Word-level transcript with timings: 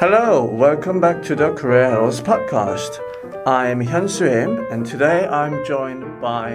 Hello, 0.00 0.44
welcome 0.44 1.00
back 1.00 1.22
to 1.22 1.36
the 1.36 1.52
Korea 1.54 1.90
Herald 1.90 2.14
Podcast. 2.14 2.98
I'm 3.46 3.80
Hyun 3.80 4.20
Im, 4.20 4.66
and 4.72 4.84
today 4.84 5.24
I'm 5.24 5.64
joined 5.64 6.20
by 6.20 6.54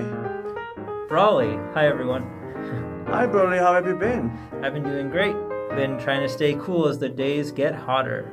Brolley. 1.09 1.57
Hi, 1.73 1.87
everyone. 1.87 2.23
Hi, 3.07 3.25
Brolley. 3.25 3.57
How 3.57 3.73
have 3.73 3.87
you 3.87 3.95
been? 3.95 4.29
I've 4.61 4.73
been 4.73 4.83
doing 4.83 5.09
great. 5.09 5.35
Been 5.69 5.97
trying 5.97 6.21
to 6.21 6.27
stay 6.27 6.55
cool 6.55 6.89
as 6.89 6.99
the 6.99 7.07
days 7.07 7.51
get 7.53 7.73
hotter. 7.73 8.29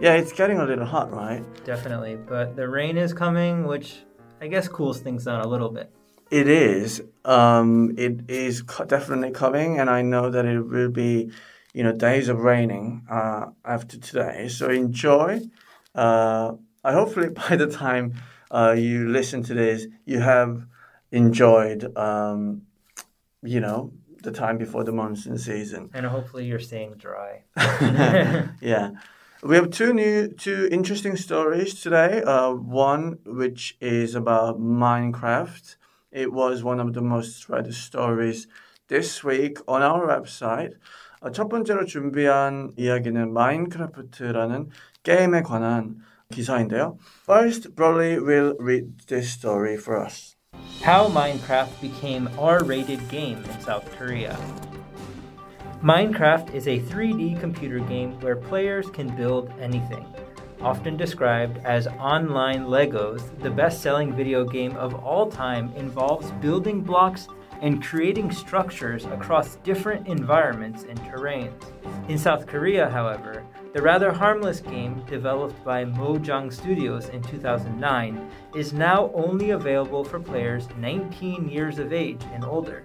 Yeah, 0.00 0.14
it's 0.14 0.32
getting 0.32 0.58
a 0.58 0.64
little 0.64 0.86
hot, 0.86 1.12
right? 1.12 1.42
Definitely, 1.64 2.14
but 2.14 2.54
the 2.54 2.68
rain 2.68 2.96
is 2.96 3.12
coming, 3.12 3.66
which 3.66 4.04
I 4.40 4.46
guess 4.46 4.68
cools 4.68 5.00
things 5.00 5.24
down 5.24 5.40
a 5.40 5.48
little 5.48 5.70
bit. 5.70 5.90
It 6.30 6.48
is. 6.48 7.02
Um, 7.24 7.94
it 7.98 8.30
is 8.30 8.62
definitely 8.86 9.32
coming, 9.32 9.80
and 9.80 9.90
I 9.90 10.02
know 10.02 10.30
that 10.30 10.44
it 10.44 10.60
will 10.60 10.90
be, 10.90 11.32
you 11.76 11.82
know, 11.82 11.92
days 11.92 12.30
of 12.30 12.38
raining 12.40 13.06
uh, 13.10 13.48
after 13.62 13.98
today. 13.98 14.48
So 14.48 14.70
enjoy. 14.70 15.42
Uh, 15.94 16.52
I 16.82 16.92
hopefully 16.94 17.28
by 17.48 17.56
the 17.56 17.66
time 17.66 18.14
uh, 18.50 18.74
you 18.78 19.10
listen 19.10 19.42
to 19.42 19.52
this, 19.52 19.86
you 20.06 20.20
have 20.20 20.66
enjoyed, 21.12 21.94
um, 21.98 22.62
you 23.42 23.60
know, 23.60 23.92
the 24.22 24.32
time 24.32 24.56
before 24.56 24.84
the 24.84 24.92
monsoon 24.92 25.36
season. 25.36 25.90
And 25.92 26.06
hopefully 26.06 26.46
you're 26.46 26.60
staying 26.60 26.94
dry. 26.94 27.44
yeah. 28.62 28.92
We 29.42 29.56
have 29.56 29.68
two 29.68 29.92
new, 29.92 30.28
two 30.28 30.70
interesting 30.72 31.14
stories 31.16 31.78
today. 31.82 32.22
Uh, 32.22 32.52
one 32.52 33.18
which 33.26 33.76
is 33.82 34.14
about 34.14 34.58
Minecraft. 34.58 35.76
It 36.10 36.32
was 36.32 36.64
one 36.64 36.80
of 36.80 36.94
the 36.94 37.02
most 37.02 37.50
read 37.50 37.74
stories 37.74 38.46
this 38.88 39.22
week 39.22 39.58
on 39.68 39.82
our 39.82 40.06
website. 40.06 40.76
첫 41.32 41.48
번째로 41.48 41.84
준비한 41.84 42.72
이야기는 42.76 43.32
마인크래프트라는 43.32 44.70
게임에 45.02 45.42
관한 45.42 45.96
기사인데요. 46.30 46.98
First, 47.24 47.74
Brolley 47.74 48.18
will 48.18 48.56
read 48.58 49.06
this 49.06 49.28
story 49.28 49.74
for 49.74 50.04
us. 50.04 50.36
How 50.82 51.08
Minecraft 51.08 51.80
became 51.80 52.28
R-rated 52.38 53.08
game 53.08 53.38
in 53.44 53.60
South 53.60 53.84
Korea. 53.96 54.36
Minecraft 55.82 56.54
is 56.54 56.66
a 56.66 56.80
3D 56.80 57.38
computer 57.40 57.80
game 57.80 58.18
where 58.20 58.36
players 58.36 58.88
can 58.90 59.14
build 59.14 59.50
anything. 59.60 60.04
Often 60.60 60.96
described 60.96 61.58
as 61.64 61.86
online 61.86 62.66
Legos, 62.66 63.22
the 63.42 63.50
best 63.50 63.82
selling 63.82 64.12
video 64.12 64.44
game 64.44 64.74
of 64.76 64.94
all 65.04 65.30
time 65.30 65.72
involves 65.76 66.30
building 66.40 66.80
blocks 66.80 67.28
and 67.62 67.82
creating 67.82 68.30
structures 68.30 69.04
across 69.06 69.56
different 69.56 70.06
environments 70.06 70.84
and 70.84 70.98
terrains. 71.00 71.62
In 72.08 72.18
South 72.18 72.46
Korea, 72.46 72.88
however, 72.88 73.44
the 73.72 73.82
rather 73.82 74.10
harmless 74.12 74.60
game 74.60 75.04
developed 75.06 75.62
by 75.64 75.84
Mojang 75.84 76.52
Studios 76.52 77.08
in 77.10 77.22
2009 77.22 78.30
is 78.54 78.72
now 78.72 79.10
only 79.12 79.50
available 79.50 80.02
for 80.02 80.18
players 80.18 80.68
19 80.78 81.48
years 81.48 81.78
of 81.78 81.92
age 81.92 82.22
and 82.32 82.44
older. 82.44 82.82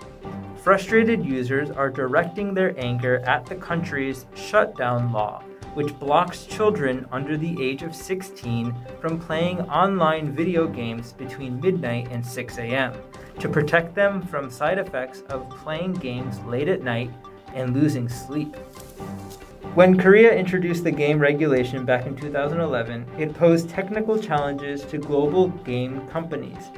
Frustrated 0.62 1.26
users 1.26 1.72
are 1.72 1.90
directing 1.90 2.54
their 2.54 2.78
anger 2.78 3.20
at 3.20 3.46
the 3.46 3.56
country's 3.56 4.26
shutdown 4.36 5.12
law, 5.12 5.42
which 5.74 5.98
blocks 5.98 6.46
children 6.46 7.08
under 7.12 7.38
the 7.38 7.56
age 7.64 7.84
of 7.84 7.96
16 7.96 8.76
from 9.00 9.20
playing 9.20 9.62
online 9.62 10.32
video 10.36 10.68
games 10.68 11.14
between 11.14 11.60
midnight 11.62 12.08
and 12.12 12.26
6 12.26 12.58
a.m. 12.58 12.94
to 13.42 13.50
protect 13.50 13.96
them 13.96 14.22
from 14.22 14.52
side 14.52 14.78
effects 14.78 15.22
of 15.30 15.50
playing 15.50 15.94
games 15.94 16.40
late 16.42 16.68
at 16.68 16.84
night 16.84 17.12
and 17.56 17.76
losing 17.76 18.08
sleep. 18.08 18.56
When 19.74 19.98
Korea 19.98 20.32
introduced 20.32 20.84
the 20.84 20.92
game 20.92 21.18
regulation 21.18 21.84
back 21.84 22.06
in 22.06 22.16
2011, 22.16 23.06
it 23.18 23.34
posed 23.34 23.68
technical 23.68 24.20
challenges 24.20 24.84
to 24.86 25.00
global 25.00 25.48
game 25.48 26.08
companies. 26.08 26.70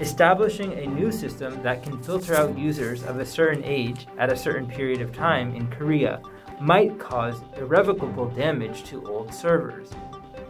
Establishing 0.00 0.74
a 0.74 0.86
new 0.86 1.10
system 1.10 1.62
that 1.62 1.82
can 1.82 2.02
filter 2.02 2.34
out 2.34 2.58
users 2.58 3.02
of 3.04 3.18
a 3.18 3.26
certain 3.26 3.64
age 3.64 4.06
at 4.18 4.32
a 4.32 4.36
certain 4.36 4.66
period 4.66 5.00
of 5.00 5.14
time 5.14 5.54
in 5.54 5.68
Korea 5.68 6.20
might 6.60 6.98
cause 6.98 7.40
irrevocable 7.56 8.28
damage 8.28 8.84
to 8.84 9.06
old 9.06 9.32
servers. 9.32 9.90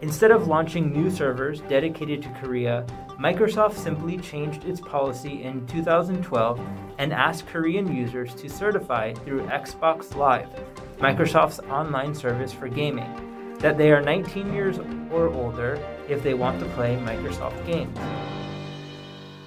Instead 0.01 0.31
of 0.31 0.47
launching 0.47 0.91
new 0.91 1.11
servers 1.11 1.61
dedicated 1.61 2.23
to 2.23 2.29
Korea, 2.41 2.83
Microsoft 3.19 3.75
simply 3.75 4.17
changed 4.17 4.65
its 4.65 4.81
policy 4.81 5.43
in 5.43 5.67
2012 5.67 6.59
and 6.97 7.13
asked 7.13 7.45
Korean 7.45 7.95
users 7.95 8.33
to 8.33 8.49
certify 8.49 9.13
through 9.13 9.45
Xbox 9.45 10.15
Live, 10.15 10.49
Microsoft's 10.97 11.59
online 11.59 12.15
service 12.15 12.51
for 12.51 12.67
gaming, 12.67 13.55
that 13.59 13.77
they 13.77 13.91
are 13.91 14.01
19 14.01 14.51
years 14.51 14.79
or 15.11 15.27
older 15.27 15.79
if 16.09 16.23
they 16.23 16.33
want 16.33 16.59
to 16.61 16.65
play 16.69 16.95
Microsoft 17.05 17.63
games. 17.67 17.95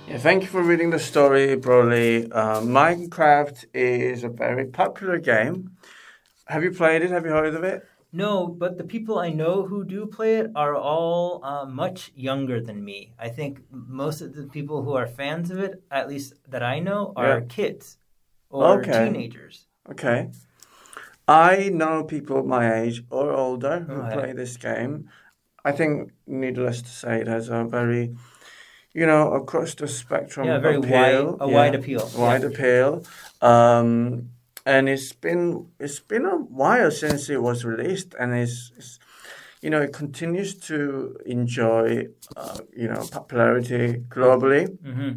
Yeah, 0.06 0.18
thank 0.18 0.42
you 0.42 0.48
for 0.48 0.62
reading 0.62 0.90
the 0.90 1.00
story, 1.00 1.56
Brolley. 1.56 2.30
Uh, 2.30 2.60
Minecraft 2.60 3.64
is 3.74 4.22
a 4.22 4.28
very 4.28 4.66
popular 4.66 5.18
game. 5.18 5.72
Have 6.46 6.62
you 6.62 6.70
played 6.70 7.02
it? 7.02 7.10
Have 7.10 7.24
you 7.24 7.32
heard 7.32 7.56
of 7.56 7.64
it? 7.64 7.88
No, 8.14 8.46
but 8.46 8.78
the 8.78 8.84
people 8.84 9.18
I 9.18 9.30
know 9.30 9.66
who 9.66 9.82
do 9.84 10.06
play 10.06 10.36
it 10.36 10.48
are 10.54 10.76
all 10.76 11.44
uh, 11.44 11.66
much 11.66 12.12
younger 12.14 12.60
than 12.60 12.84
me. 12.84 13.12
I 13.18 13.28
think 13.28 13.58
most 13.70 14.20
of 14.20 14.34
the 14.36 14.46
people 14.46 14.84
who 14.84 14.92
are 14.92 15.08
fans 15.08 15.50
of 15.50 15.58
it, 15.58 15.82
at 15.90 16.08
least 16.08 16.34
that 16.48 16.62
I 16.62 16.78
know, 16.78 17.12
are 17.16 17.40
Yeah. 17.40 17.46
kids 17.48 17.98
or 18.50 18.78
Okay. 18.78 19.06
teenagers. 19.06 19.66
Okay. 19.90 20.30
I 21.26 21.70
know 21.70 22.04
people 22.04 22.44
my 22.44 22.64
age 22.82 23.02
or 23.10 23.32
older 23.32 23.80
who 23.80 23.94
Oh, 23.94 24.06
yeah. 24.06 24.12
play 24.16 24.32
this 24.32 24.56
game. 24.58 25.08
I 25.64 25.72
think, 25.72 26.12
needless 26.24 26.82
to 26.82 26.88
say, 26.88 27.20
it 27.20 27.26
has 27.26 27.48
a 27.48 27.64
very, 27.64 28.14
you 28.92 29.06
know, 29.06 29.32
across 29.32 29.74
the 29.74 29.88
spectrum 29.88 30.46
Yeah, 30.46 30.58
very 30.58 30.76
appeal. 30.76 31.26
wide, 31.38 31.40
a 31.40 31.48
wide 31.48 31.74
appeal. 31.74 32.04
Wide 32.16 32.42
Yeah. 32.42 32.48
appeal. 32.50 33.02
Um, 33.40 34.30
and 34.66 34.88
it's 34.88 35.12
been 35.12 35.66
it's 35.78 36.00
been 36.00 36.24
a 36.26 36.36
while 36.36 36.90
since 36.90 37.28
it 37.30 37.42
was 37.42 37.64
released, 37.64 38.14
and 38.18 38.34
it's, 38.34 38.72
it's 38.76 38.98
you 39.62 39.70
know 39.70 39.82
it 39.82 39.92
continues 39.92 40.54
to 40.68 41.16
enjoy 41.26 42.08
uh, 42.36 42.58
you 42.76 42.88
know 42.88 43.06
popularity 43.10 44.04
globally. 44.08 44.66
hmm 44.82 45.12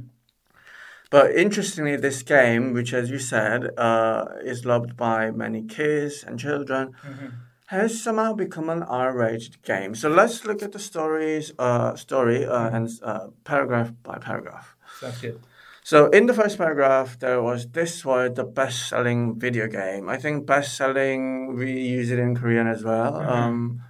But 1.10 1.32
interestingly, 1.36 1.96
this 1.96 2.22
game, 2.22 2.74
which, 2.74 2.94
as 2.94 3.10
you 3.10 3.20
said, 3.20 3.70
uh, 3.78 4.26
is 4.44 4.66
loved 4.66 4.98
by 4.98 5.32
many 5.32 5.64
kids 5.64 6.24
and 6.24 6.38
children, 6.38 6.94
Mhm. 7.04 7.32
has 7.68 8.02
somehow 8.02 8.34
become 8.34 8.70
an 8.70 8.84
R-rated 8.84 9.62
game. 9.64 9.96
So 9.96 10.10
let's 10.10 10.44
look 10.46 10.62
at 10.64 10.72
the 10.74 10.80
stories, 10.80 11.54
uh, 11.60 11.96
story, 11.96 12.46
uh, 12.46 12.70
and 12.76 12.90
uh, 13.02 13.28
paragraph 13.46 13.92
by 14.04 14.18
paragraph. 14.20 14.76
Sounds 15.00 15.22
good. 15.22 15.40
So 15.87 16.07
in 16.11 16.27
the 16.27 16.35
first 16.35 16.59
paragraph, 16.59 17.19
there 17.19 17.43
was 17.43 17.67
this 17.73 18.05
word, 18.05 18.37
the 18.37 18.45
best-selling 18.45 19.39
video 19.39 19.67
game. 19.67 20.09
I 20.09 20.17
think 20.17 20.47
best-selling, 20.47 21.57
we 21.57 21.73
use 21.73 22.11
it 22.13 22.21
in 22.21 22.37
Korean 22.37 22.69
as 22.69 22.85
well. 22.85 23.19
Mhm. 23.19 23.27
Um, 23.27 23.81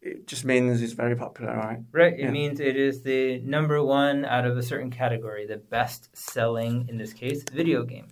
it 0.00 0.26
just 0.26 0.44
means 0.44 0.80
it's 0.80 0.94
very 0.94 1.16
popular, 1.16 1.52
right? 1.56 1.82
Right. 1.92 2.14
It 2.14 2.30
Yeah. 2.30 2.30
means 2.30 2.60
it 2.60 2.76
is 2.76 3.02
the 3.02 3.42
number 3.44 3.82
one 3.82 4.24
out 4.24 4.46
of 4.46 4.56
a 4.56 4.62
certain 4.62 4.88
category, 4.90 5.46
the 5.46 5.58
best 5.58 6.08
selling, 6.14 6.86
in 6.88 6.96
this 6.96 7.12
case, 7.12 7.42
video 7.52 7.82
game. 7.82 8.06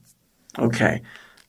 Okay. 0.58 1.00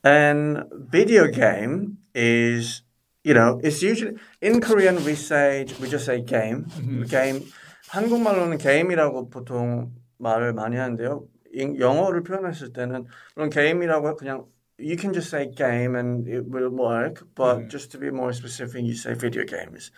And 0.03 0.64
video 0.72 1.28
game 1.28 1.97
is, 2.14 2.84
you 3.25 3.34
know, 3.34 3.59
it's 3.64 3.81
usually 3.84 4.16
in 4.40 4.62
Korean 4.62 5.03
we 5.03 5.16
say 5.16 5.66
we 5.81 5.90
just 5.90 6.06
say 6.06 6.22
game. 6.22 6.70
Mhm. 6.78 7.09
game. 7.09 7.42
한국말로는 7.90 8.59
게임이라고 8.59 9.30
보통 9.30 9.92
말을 10.20 10.53
많이 10.53 10.78
하는데요. 10.78 11.25
인- 11.53 11.78
영어를 11.80 12.24
표현했을 12.24 12.74
때는 12.74 13.06
물론 13.36 13.50
게임이라고 13.50 14.16
그냥 14.16 14.46
you 14.80 14.96
can 14.96 15.12
just 15.14 15.30
say 15.30 15.50
game 15.50 15.96
and 15.97 16.30
it 16.30 16.46
will 16.50 16.70
work, 16.72 17.25
but 17.36 17.59
Mhm. 17.59 17.70
just 17.70 17.92
to 17.92 18.00
be 18.00 18.08
more 18.09 18.31
specific, 18.31 18.84
you 18.86 18.94
say 18.96 19.14
video 19.14 19.44
games 19.46 19.92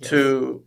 Yes. 0.00 0.10
to 0.10 0.62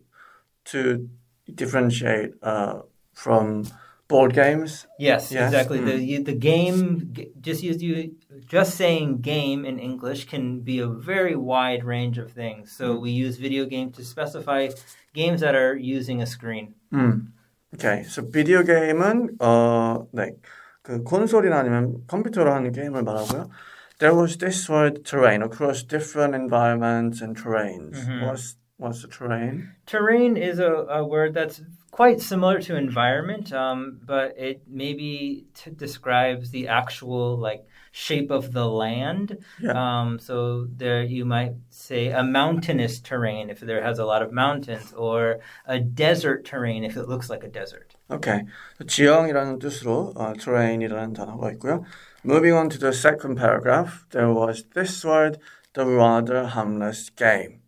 to 0.64 1.08
differentiate 1.54 2.34
uh, 2.42 2.82
from 3.14 3.64
board 4.08 4.34
games. 4.34 4.86
Yes, 4.98 5.30
Yes. 5.32 5.52
exactly. 5.52 5.78
Mm. 5.78 5.86
The 5.86 5.96
you- 6.02 6.24
the 6.24 6.34
game 6.34 7.12
g- 7.12 7.30
just 7.40 7.62
use 7.62 7.80
you 7.82 8.16
just 8.46 8.74
saying 8.76 9.20
game 9.22 9.64
in 9.64 9.78
English 9.78 10.26
can 10.26 10.60
be 10.62 10.80
a 10.80 10.88
very 10.88 11.36
wide 11.36 11.84
range 11.84 12.18
of 12.18 12.32
things. 12.34 12.72
So 12.72 12.94
Mm. 12.96 13.00
we 13.02 13.10
use 13.10 13.38
video 13.38 13.66
game 13.66 13.90
to 13.92 14.02
specify 14.02 14.68
games 15.14 15.40
that 15.42 15.54
are 15.54 15.76
using 15.76 16.20
a 16.20 16.26
screen. 16.26 16.74
음. 16.92 17.32
오케이. 17.74 18.00
So 18.00 18.28
비디오 18.30 18.62
게임은 18.64 19.36
어, 19.40 20.06
네. 20.12 20.34
그 20.82 21.02
콘솔이나 21.02 21.58
아니면 21.58 22.02
컴퓨터로 22.06 22.52
하는 22.52 22.72
게임을 22.72 23.02
말하고요. 23.02 23.50
There 23.98 24.16
was 24.16 24.38
this 24.38 24.70
word 24.70 25.04
terrain 25.04 25.42
across 25.42 25.82
different 25.82 26.34
environments 26.34 27.22
and 27.22 27.36
terrains. 27.36 28.00
Mhm. 28.00 28.24
What's 28.24 28.56
what's 28.78 29.02
the 29.02 29.08
terrain? 29.08 29.68
Terrain 29.84 30.36
is 30.36 30.58
a, 30.58 30.86
a 30.88 31.04
word 31.04 31.34
that's 31.34 31.62
quite 31.90 32.20
similar 32.20 32.60
to 32.62 32.76
environment, 32.76 33.52
um, 33.52 34.00
but 34.06 34.32
it 34.38 34.62
maybe 34.66 35.46
t- 35.54 35.70
describes 35.70 36.50
the 36.50 36.68
actual 36.68 37.36
like 37.36 37.66
shape 37.94 38.30
of 38.30 38.52
the 38.52 38.66
land. 38.66 39.38
Yeah. 39.60 39.72
Um, 39.74 40.18
so 40.18 40.66
there 40.76 41.02
you 41.02 41.24
might 41.24 41.54
say 41.70 42.08
a 42.08 42.22
mountainous 42.22 43.00
terrain 43.00 43.50
if 43.50 43.60
there 43.60 43.82
has 43.82 43.98
a 43.98 44.04
lot 44.04 44.22
of 44.22 44.32
mountains, 44.32 44.92
or 44.92 45.40
a 45.66 45.78
desert 45.80 46.44
terrain 46.44 46.84
if 46.84 46.96
it 46.96 47.08
looks 47.08 47.28
like 47.30 47.44
a 47.44 47.48
desert. 47.48 47.96
Okay. 48.10 48.44
지형이라는 48.86 49.58
뜻으로 49.58 50.12
어, 50.16 50.34
terrain이라는 50.34 51.14
단어가 51.14 51.52
있고요. 51.52 51.84
Moving 52.24 52.54
on 52.54 52.68
to 52.70 52.78
the 52.78 52.92
second 52.92 53.36
paragraph, 53.36 54.06
there 54.10 54.28
was 54.28 54.64
this 54.74 55.04
word, 55.04 55.38
the 55.72 55.86
rather 55.86 56.44
harmless 56.44 57.08
game. 57.10 57.60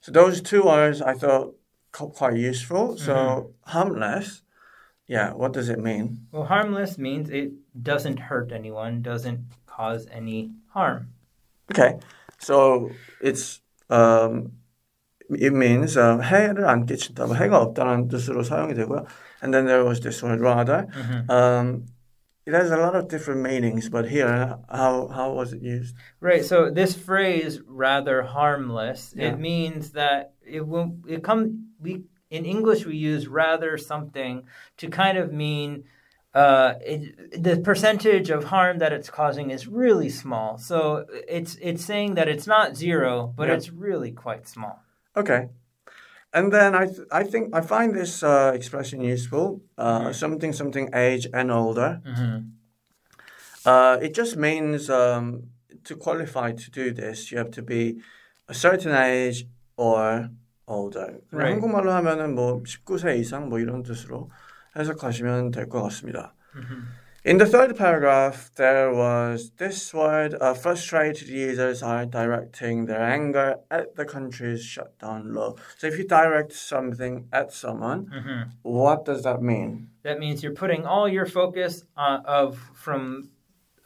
So 0.00 0.10
those 0.10 0.40
two 0.40 0.64
words 0.64 1.00
I 1.02 1.14
thought 1.14 1.54
co- 1.92 2.08
quite 2.08 2.36
useful. 2.36 2.96
So 2.96 3.52
harmless, 3.66 4.42
yeah. 5.10 5.32
What 5.32 5.52
does 5.52 5.68
it 5.68 5.78
mean? 5.78 6.26
Well, 6.32 6.44
harmless 6.44 6.98
means 6.98 7.30
it 7.30 7.52
doesn't 7.80 8.18
hurt 8.18 8.52
anyone, 8.52 9.02
doesn't 9.02 9.40
cause 9.66 10.06
any 10.10 10.50
harm. 10.68 11.08
Okay. 11.72 11.98
So 12.38 12.90
it's 13.20 13.60
um, 13.90 14.52
it 15.30 15.52
means 15.52 15.96
uh, 15.96 16.18
해를 16.18 16.64
안 16.66 16.86
끼친다. 16.86 17.26
뭐 17.26 17.34
해가 17.36 17.58
없다는 17.58 18.08
뜻으로 18.08 18.42
사용이 18.42 18.74
되고요. 18.74 19.06
And 19.42 19.52
then 19.52 19.66
there 19.66 19.84
was 19.84 20.00
this 20.00 20.22
word 20.22 20.40
rather. 20.40 20.86
Um, 21.28 21.86
it 22.46 22.54
has 22.54 22.70
a 22.70 22.76
lot 22.76 22.94
of 22.94 23.08
different 23.08 23.42
meanings, 23.42 23.88
but 23.88 24.06
here, 24.08 24.56
how 24.70 25.08
how 25.08 25.32
was 25.32 25.52
it 25.52 25.62
used? 25.62 25.94
Right. 26.20 26.44
So 26.44 26.70
this 26.70 26.94
phrase, 26.94 27.60
rather 27.66 28.22
harmless, 28.22 29.12
Yeah. 29.16 29.32
it 29.32 29.38
means 29.40 29.92
that 29.92 30.34
it 30.46 30.66
will 30.66 30.96
it 31.08 31.22
come 31.24 31.74
we 31.80 32.04
in 32.31 32.45
English 32.45 32.85
we 32.85 32.95
use 32.95 33.27
rather 33.27 33.77
something 33.77 34.43
to 34.77 34.87
kind 34.89 35.17
of 35.17 35.31
mean 35.31 35.83
uh, 36.33 36.75
it, 36.93 37.43
the 37.43 37.57
percentage 37.57 38.29
of 38.29 38.45
harm 38.45 38.79
that 38.79 38.91
it's 38.93 39.09
causing 39.09 39.51
is 39.51 39.67
really 39.67 40.09
small. 40.09 40.57
So 40.57 41.05
it's 41.37 41.53
it's 41.61 41.83
saying 41.85 42.15
that 42.15 42.27
it's 42.33 42.47
not 42.47 42.77
zero, 42.77 43.33
but 43.37 43.47
Yeah. 43.47 43.55
it's 43.57 43.69
really 43.69 44.11
quite 44.25 44.47
small. 44.47 44.79
Okay. 45.15 45.49
And 46.33 46.51
then 46.53 46.73
I 46.83 46.85
th- 46.93 47.07
I 47.11 47.23
think 47.31 47.53
I 47.53 47.61
find 47.75 47.93
this 47.93 48.23
uh, 48.23 48.51
expression 48.55 49.01
useful. 49.01 49.61
Uh, 49.77 50.13
Something 50.13 50.53
something 50.53 50.87
age 50.93 51.27
and 51.33 51.51
older. 51.51 51.99
Uh, 53.65 53.97
it 54.01 54.13
just 54.17 54.37
means 54.37 54.89
um, 54.89 55.43
to 55.83 55.95
qualify 55.95 56.51
to 56.53 56.71
do 56.71 56.93
this, 56.93 57.31
you 57.31 57.37
have 57.37 57.51
to 57.51 57.61
be 57.61 58.01
a 58.47 58.53
certain 58.53 58.95
age 58.95 59.45
or 59.77 60.29
older. 60.66 61.20
그냥 61.30 61.40
Right. 61.40 61.52
한국말로 61.52 61.92
하면은 61.92 62.34
뭐 62.34 62.62
19세 62.62 63.18
이상 63.18 63.48
뭐 63.48 63.58
이런 63.58 63.82
뜻으로 63.82 64.30
해석하시면 64.76 65.50
될 65.52 65.68
것 65.68 65.82
같습니다. 65.82 66.32
In 67.24 67.38
the 67.38 67.46
third 67.46 67.76
paragraph, 67.76 68.50
there 68.54 68.92
was 68.94 69.50
this 69.58 69.92
word 69.92 70.36
uh, 70.40 70.54
frustrated 70.54 71.28
users 71.28 71.82
are 71.82 72.06
directing 72.06 72.86
their 72.86 73.02
anger 73.02 73.56
at 73.68 73.96
the 73.96 74.04
country's 74.04 74.62
shutdown 74.62 75.34
law. 75.34 75.54
So, 75.76 75.88
if 75.88 75.98
you 75.98 76.06
direct 76.06 76.52
something 76.52 77.26
at 77.32 77.52
someone, 77.52 78.06
what 78.62 79.04
does 79.04 79.22
that 79.24 79.42
mean? 79.42 79.88
That 80.04 80.20
means 80.20 80.44
you're 80.44 80.54
putting 80.54 80.86
all 80.86 81.08
your 81.08 81.26
focus 81.26 81.84
uh, 81.96 82.20
of 82.24 82.58
from 82.74 83.30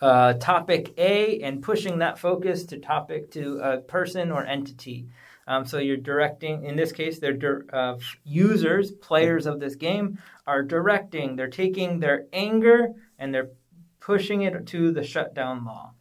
uh, 0.03 0.35
topic 0.35 0.93
A 0.99 1.41
and 1.41 1.63
pushing 1.63 1.99
that 2.01 2.19
focus 2.19 2.65
to 2.67 2.79
topic 2.79 3.31
to 3.33 3.59
a 3.63 3.79
person 3.79 4.31
or 4.33 4.45
entity. 4.45 5.09
Um, 5.48 5.66
so 5.66 5.78
you're 5.78 5.98
directing. 5.98 6.66
In 6.66 6.76
this 6.76 6.92
case, 6.92 7.20
they're 7.20 7.34
dir- 7.34 7.66
uh, 7.72 7.98
users, 8.24 8.92
players 8.92 9.46
of 9.46 9.60
this 9.60 9.76
game, 9.76 10.18
are 10.48 10.64
directing. 10.64 11.36
They're 11.36 11.50
taking 11.50 12.00
their 12.00 12.26
anger 12.34 12.94
and 13.20 13.34
they're 13.34 13.50
pushing 14.00 14.42
it 14.42 14.66
to 14.68 14.92
the 14.92 15.04
shutdown 15.04 15.66
law. 15.66 15.92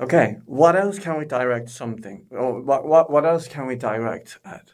Okay, 0.00 0.36
what 0.46 0.76
else 0.76 0.98
can 0.98 1.18
we 1.18 1.24
direct 1.24 1.68
something? 1.70 2.26
Or 2.30 2.60
what, 2.62 2.86
what, 2.86 3.10
what 3.10 3.26
else 3.26 3.48
can 3.48 3.66
we 3.66 3.74
direct 3.74 4.38
at? 4.44 4.72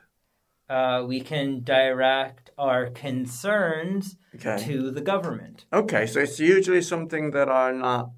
Uh, 0.68 1.04
we 1.06 1.20
can 1.20 1.62
direct 1.62 2.50
our 2.58 2.86
concerns 2.90 4.16
Okay. 4.34 4.62
to 4.64 4.90
the 4.90 5.00
government. 5.00 5.64
Okay, 5.72 6.06
so 6.06 6.20
it's 6.20 6.38
usually 6.40 6.82
something 6.82 7.30
that 7.32 7.48
are 7.48 7.72
not 7.72 8.10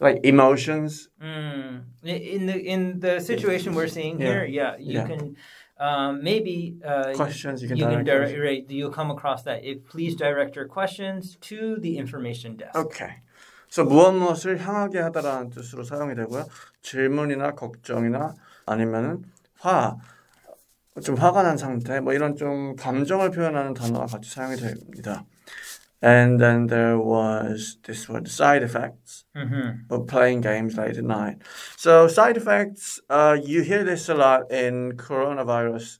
like 0.00 0.20
emotions. 0.24 1.08
Mm. 1.22 1.82
In 2.04 2.46
the 2.46 2.56
in 2.58 3.00
the 3.00 3.20
situation 3.20 3.74
we're 3.74 3.88
seeing 3.88 4.20
Yeah. 4.20 4.26
here, 4.26 4.44
yeah, 4.46 4.76
you 4.78 4.98
Yeah. 5.00 5.06
can 5.06 5.36
um, 5.80 6.22
maybe 6.22 6.76
uh, 6.84 7.12
Questions 7.14 7.62
you 7.62 7.68
can 7.68 7.76
you 7.76 7.84
can 7.84 8.04
direct. 8.04 8.34
direct, 8.34 8.38
right, 8.38 8.64
you'll 8.68 8.90
come 8.90 9.10
across 9.10 9.42
that. 9.44 9.64
If 9.64 9.84
please 9.86 10.16
direct 10.16 10.56
your 10.56 10.66
questions 10.66 11.36
to 11.50 11.76
the 11.80 11.98
information 11.98 12.56
desk. 12.56 12.76
Okay. 12.76 13.22
그래서 13.68 13.84
무엇 13.84 14.12
무엇을 14.14 14.58
향하게 14.58 14.98
하다라는 14.98 15.50
뜻으로 15.50 15.84
사용이 15.84 16.14
되고요. 16.14 16.46
질문이나 16.80 17.52
걱정이나 17.52 18.34
아니면은 18.64 19.24
화, 19.60 19.96
좀 21.04 21.16
화가 21.16 21.42
난 21.42 21.56
상태, 21.58 22.00
뭐 22.00 22.14
이런 22.14 22.34
좀 22.34 22.74
감정을 22.76 23.30
표현하는 23.30 23.74
단어가 23.74 24.06
같이 24.06 24.30
사용이 24.30 24.56
됩니다. 24.56 25.26
And 26.00 26.40
then 26.40 26.68
there 26.68 26.98
was 26.98 27.78
this 27.82 28.08
word 28.08 28.28
side 28.28 28.62
effects 28.62 29.24
hmm 29.34 29.70
of 29.90 30.06
playing 30.06 30.42
games 30.42 30.76
late 30.76 30.96
at 30.98 31.04
night. 31.04 31.38
So 31.76 32.08
side 32.08 32.36
effects, 32.36 33.00
uh, 33.08 33.38
you 33.42 33.62
hear 33.62 33.84
this 33.84 34.08
a 34.08 34.14
lot 34.14 34.50
in 34.52 34.92
coronavirus 34.92 35.98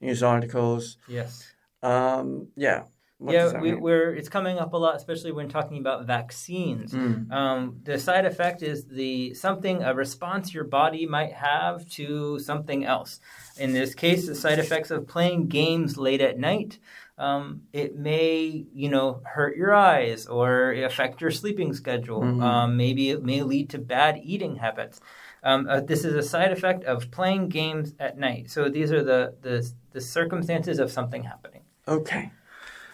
news 0.00 0.22
articles. 0.22 0.98
Yes. 1.08 1.52
Um, 1.82 2.48
yeah. 2.56 2.84
What 3.18 3.34
yeah, 3.34 3.60
we, 3.60 3.74
we're 3.74 4.14
it's 4.14 4.28
coming 4.28 4.58
up 4.58 4.74
a 4.74 4.76
lot, 4.76 4.94
especially 4.94 5.32
when 5.32 5.48
talking 5.48 5.78
about 5.78 6.06
vaccines. 6.06 6.92
Mm. 6.92 7.32
Um, 7.32 7.80
the 7.82 7.98
side 7.98 8.24
effect 8.24 8.62
is 8.62 8.84
the 8.84 9.34
something 9.34 9.82
a 9.82 9.92
response 9.92 10.54
your 10.54 10.62
body 10.62 11.04
might 11.04 11.32
have 11.32 11.88
to 11.90 12.38
something 12.38 12.84
else. 12.84 13.18
In 13.58 13.72
this 13.72 13.92
case, 13.92 14.28
the 14.28 14.36
side 14.36 14.60
effects 14.60 14.92
of 14.92 15.08
playing 15.08 15.48
games 15.48 15.98
late 15.98 16.20
at 16.20 16.38
night. 16.38 16.78
Um, 17.18 17.62
it 17.72 17.96
may, 17.96 18.66
you 18.72 18.88
know, 18.88 19.20
hurt 19.24 19.56
your 19.56 19.74
eyes 19.74 20.28
or 20.28 20.70
affect 20.74 21.20
your 21.20 21.32
sleeping 21.32 21.72
schedule. 21.74 22.22
Mhm. 22.22 22.40
Um, 22.40 22.76
maybe 22.76 23.10
it 23.10 23.24
may 23.24 23.42
lead 23.42 23.70
to 23.70 23.78
bad 23.78 24.20
eating 24.22 24.54
habits. 24.54 25.00
Um, 25.42 25.66
uh, 25.68 25.80
this 25.80 26.04
is 26.04 26.14
a 26.14 26.22
side 26.22 26.52
effect 26.52 26.84
of 26.84 27.10
playing 27.10 27.48
games 27.48 27.94
at 27.98 28.16
night. 28.16 28.48
So 28.48 28.68
these 28.68 28.92
are 28.92 29.02
the 29.02 29.34
the, 29.42 29.68
the 29.90 30.00
circumstances 30.00 30.78
of 30.78 30.92
something 30.92 31.24
happening. 31.24 31.62
Okay. 31.88 32.30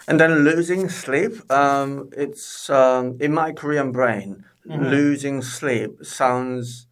And 0.06 0.20
then 0.20 0.44
losing 0.44 0.88
sleep. 0.88 1.32
Um, 1.50 2.10
it's 2.16 2.68
um, 2.70 3.16
in 3.20 3.32
my 3.32 3.52
Korean 3.52 3.90
brain. 3.92 4.44
Mhm. 4.66 4.90
Losing 4.90 5.42
sleep 5.42 6.04
sounds 6.04 6.86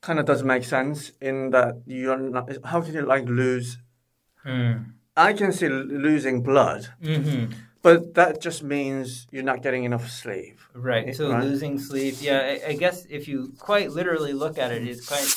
kind 0.00 0.18
of 0.18 0.24
doesn't 0.26 0.46
make 0.46 0.64
sense 0.64 1.12
in 1.20 1.50
that 1.50 1.74
you're 1.86 2.16
not. 2.16 2.48
How 2.64 2.80
can 2.80 2.94
you 2.94 3.02
like 3.02 3.26
lose? 3.28 3.78
I 5.16 5.32
can 5.32 5.52
see 5.52 5.68
losing 5.68 6.42
blood, 6.42 6.88
Mm-hmm. 7.02 7.52
but 7.82 8.14
that 8.14 8.40
just 8.40 8.62
means 8.62 9.26
you're 9.30 9.42
not 9.52 9.60
getting 9.62 9.84
enough 9.84 10.08
sleep. 10.08 10.58
Right. 10.72 11.14
So 11.14 11.30
Right. 11.30 11.42
losing 11.44 11.78
sleep. 11.78 12.14
Yeah, 12.20 12.38
I, 12.40 12.68
I 12.70 12.72
guess 12.74 13.06
if 13.10 13.28
you 13.28 13.52
quite 13.58 13.90
literally 13.90 14.32
look 14.32 14.56
at 14.58 14.70
it, 14.72 14.86
it's 14.86 15.06
quite 15.06 15.28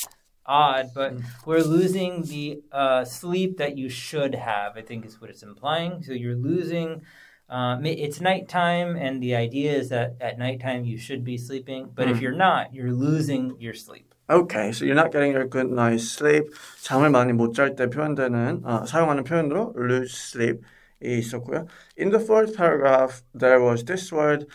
odd, 0.45 0.89
but 0.95 1.13
we're 1.45 1.61
losing 1.61 2.23
the 2.23 2.61
uh, 2.71 3.05
sleep 3.05 3.57
that 3.57 3.77
you 3.77 3.89
should 3.89 4.35
have. 4.35 4.77
I 4.77 4.81
think 4.81 5.05
is 5.05 5.21
what 5.21 5.29
it's 5.29 5.43
implying. 5.43 6.01
So 6.03 6.13
you're 6.13 6.35
losing. 6.35 7.01
Uh, 7.49 7.77
ma- 7.81 7.89
it's 8.05 8.21
nighttime, 8.21 8.95
and 8.95 9.21
the 9.23 9.35
idea 9.35 9.73
is 9.73 9.89
that 9.89 10.15
at 10.21 10.37
nighttime 10.37 10.85
you 10.85 10.97
should 10.97 11.23
be 11.23 11.37
sleeping. 11.37 11.89
But 11.93 12.07
if 12.07 12.17
Mm. 12.17 12.21
you're 12.21 12.37
not, 12.37 12.73
you're 12.73 12.91
losing 12.93 13.55
your 13.59 13.73
sleep. 13.73 14.13
Okay, 14.29 14.71
so 14.71 14.85
you're 14.85 14.93
not 14.93 15.11
getting 15.11 15.35
a 15.35 15.45
good 15.45 15.71
night's 15.71 16.11
sleep. 16.11 16.45
잠을 16.83 17.09
많이 17.09 17.33
못 17.33 17.53
잘 17.55 17.75
때 17.75 17.89
표현되는 17.89 18.61
아, 18.63 18.85
사용하는 18.85 19.23
표현으로 19.23 19.73
lose 19.75 20.13
sleep이 20.13 20.61
있었고요. 21.01 21.65
In 21.97 22.11
the 22.11 22.19
fourth 22.19 22.55
paragraph, 22.55 23.23
there 23.33 23.59
was 23.59 23.83
this 23.85 24.11
word 24.13 24.45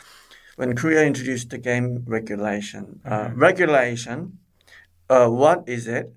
when 0.56 0.76
Korea 0.76 1.02
introduced 1.04 1.50
the 1.50 1.58
game 1.58 2.04
regulation. 2.06 3.00
Uh, 3.04 3.30
regulation. 3.34 4.38
uh, 5.09 5.27
what 5.27 5.63
is 5.67 5.87
it, 5.87 6.13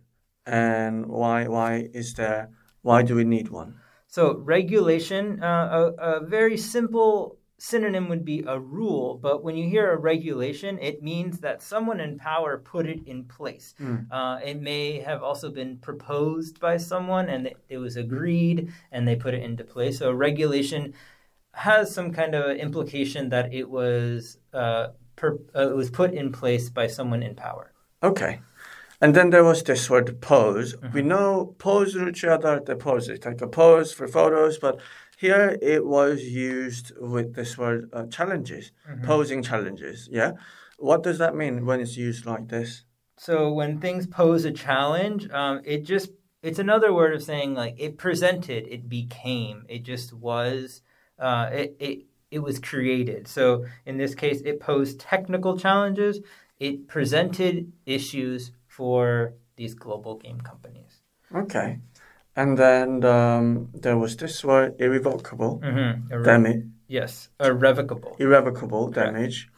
and 0.46 1.06
why? 1.06 1.48
Why 1.48 1.88
is 1.92 2.14
there? 2.14 2.50
Why 2.82 3.02
do 3.02 3.14
we 3.14 3.24
need 3.24 3.48
one? 3.48 3.80
So 4.06 4.36
regulation, 4.36 5.42
uh, 5.42 5.92
a, 5.98 6.16
a 6.16 6.26
very 6.26 6.58
simple 6.58 7.38
synonym 7.62 8.08
would 8.08 8.24
be 8.24 8.42
a 8.46 8.58
rule, 8.58 9.20
but 9.22 9.44
when 9.44 9.56
you 9.56 9.70
hear 9.70 9.92
a 9.92 9.96
regulation, 9.96 10.78
it 10.80 11.00
means 11.00 11.38
that 11.38 11.62
someone 11.62 12.00
in 12.00 12.18
power 12.18 12.58
put 12.58 12.86
it 12.86 13.06
in 13.06 13.24
place. 13.24 13.74
Mm. 13.80 14.08
Uh, 14.10 14.40
it 14.44 14.60
may 14.60 14.98
have 14.98 15.22
also 15.22 15.48
been 15.48 15.78
proposed 15.78 16.58
by 16.58 16.76
someone 16.76 17.28
and 17.28 17.46
it, 17.46 17.56
it 17.68 17.78
was 17.78 17.96
agreed 17.96 18.72
and 18.90 19.06
they 19.06 19.14
put 19.14 19.32
it 19.32 19.44
into 19.44 19.62
place. 19.62 20.00
So 20.00 20.10
regulation 20.10 20.92
has 21.54 21.94
some 21.94 22.12
kind 22.12 22.34
of 22.34 22.56
implication 22.56 23.28
that 23.28 23.54
it 23.54 23.70
was 23.70 24.38
uh, 24.52 24.88
per, 25.14 25.38
uh, 25.54 25.70
it 25.70 25.76
was 25.76 25.88
put 25.88 26.12
in 26.12 26.32
place 26.32 26.68
by 26.68 26.88
someone 26.88 27.22
in 27.22 27.36
power. 27.36 27.72
Okay. 28.02 28.40
And 29.02 29.16
then 29.16 29.30
there 29.30 29.42
was 29.42 29.64
this 29.64 29.90
word 29.90 30.20
pose. 30.20 30.76
Mm-hmm. 30.76 30.92
We 30.92 31.02
know 31.02 31.56
pose 31.58 31.96
Ruchiada 31.96 32.64
they 32.64 32.76
pose, 32.76 33.08
it's 33.08 33.26
like 33.26 33.42
a 33.42 33.48
pose 33.48 33.92
for 33.92 34.06
photos, 34.06 34.58
but 34.58 34.78
here 35.18 35.58
it 35.60 35.84
was 35.84 36.22
used 36.22 36.92
with 37.00 37.34
this 37.34 37.58
word 37.58 37.90
uh, 37.92 38.06
challenges, 38.06 38.70
mm-hmm. 38.88 39.04
posing 39.04 39.42
challenges. 39.42 40.08
Yeah. 40.10 40.32
What 40.78 41.02
does 41.02 41.18
that 41.18 41.34
mean 41.34 41.66
when 41.66 41.80
it's 41.80 41.96
used 41.96 42.26
like 42.26 42.46
this? 42.46 42.84
So 43.18 43.52
when 43.52 43.80
things 43.80 44.06
pose 44.06 44.44
a 44.44 44.52
challenge, 44.52 45.28
um, 45.30 45.62
it 45.64 45.82
just 45.82 46.10
it's 46.42 46.60
another 46.60 46.92
word 46.94 47.12
of 47.12 47.24
saying 47.24 47.54
like 47.54 47.74
it 47.78 47.98
presented, 47.98 48.68
it 48.68 48.88
became, 48.88 49.64
it 49.68 49.82
just 49.82 50.12
was, 50.12 50.80
uh, 51.18 51.50
it 51.52 51.76
it 51.80 51.98
it 52.30 52.38
was 52.38 52.60
created. 52.60 53.26
So 53.26 53.66
in 53.84 53.96
this 53.96 54.14
case, 54.14 54.40
it 54.42 54.60
posed 54.60 55.00
technical 55.00 55.58
challenges, 55.58 56.20
it 56.60 56.86
presented 56.86 57.72
issues 57.84 58.52
for 58.76 59.34
these 59.56 59.74
global 59.74 60.14
game 60.24 60.40
companies. 60.40 60.92
Okay. 61.42 61.78
And 62.34 62.56
then 62.56 63.04
um, 63.04 63.68
there 63.74 63.98
was 63.98 64.16
this 64.16 64.42
word 64.44 64.74
irrevocable 64.80 65.60
Mm-hmm. 65.62 66.12
Irre- 66.12 66.24
damage, 66.24 66.64
yes, 66.88 67.28
irrevocable. 67.38 68.16
irrevocable 68.18 68.88
damage 68.90 69.50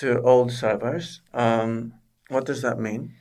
to 0.00 0.22
old 0.22 0.50
servers. 0.52 1.20
Um, 1.34 1.92
what 2.32 2.46
does 2.46 2.62
that 2.62 2.78
mean? 2.78 3.12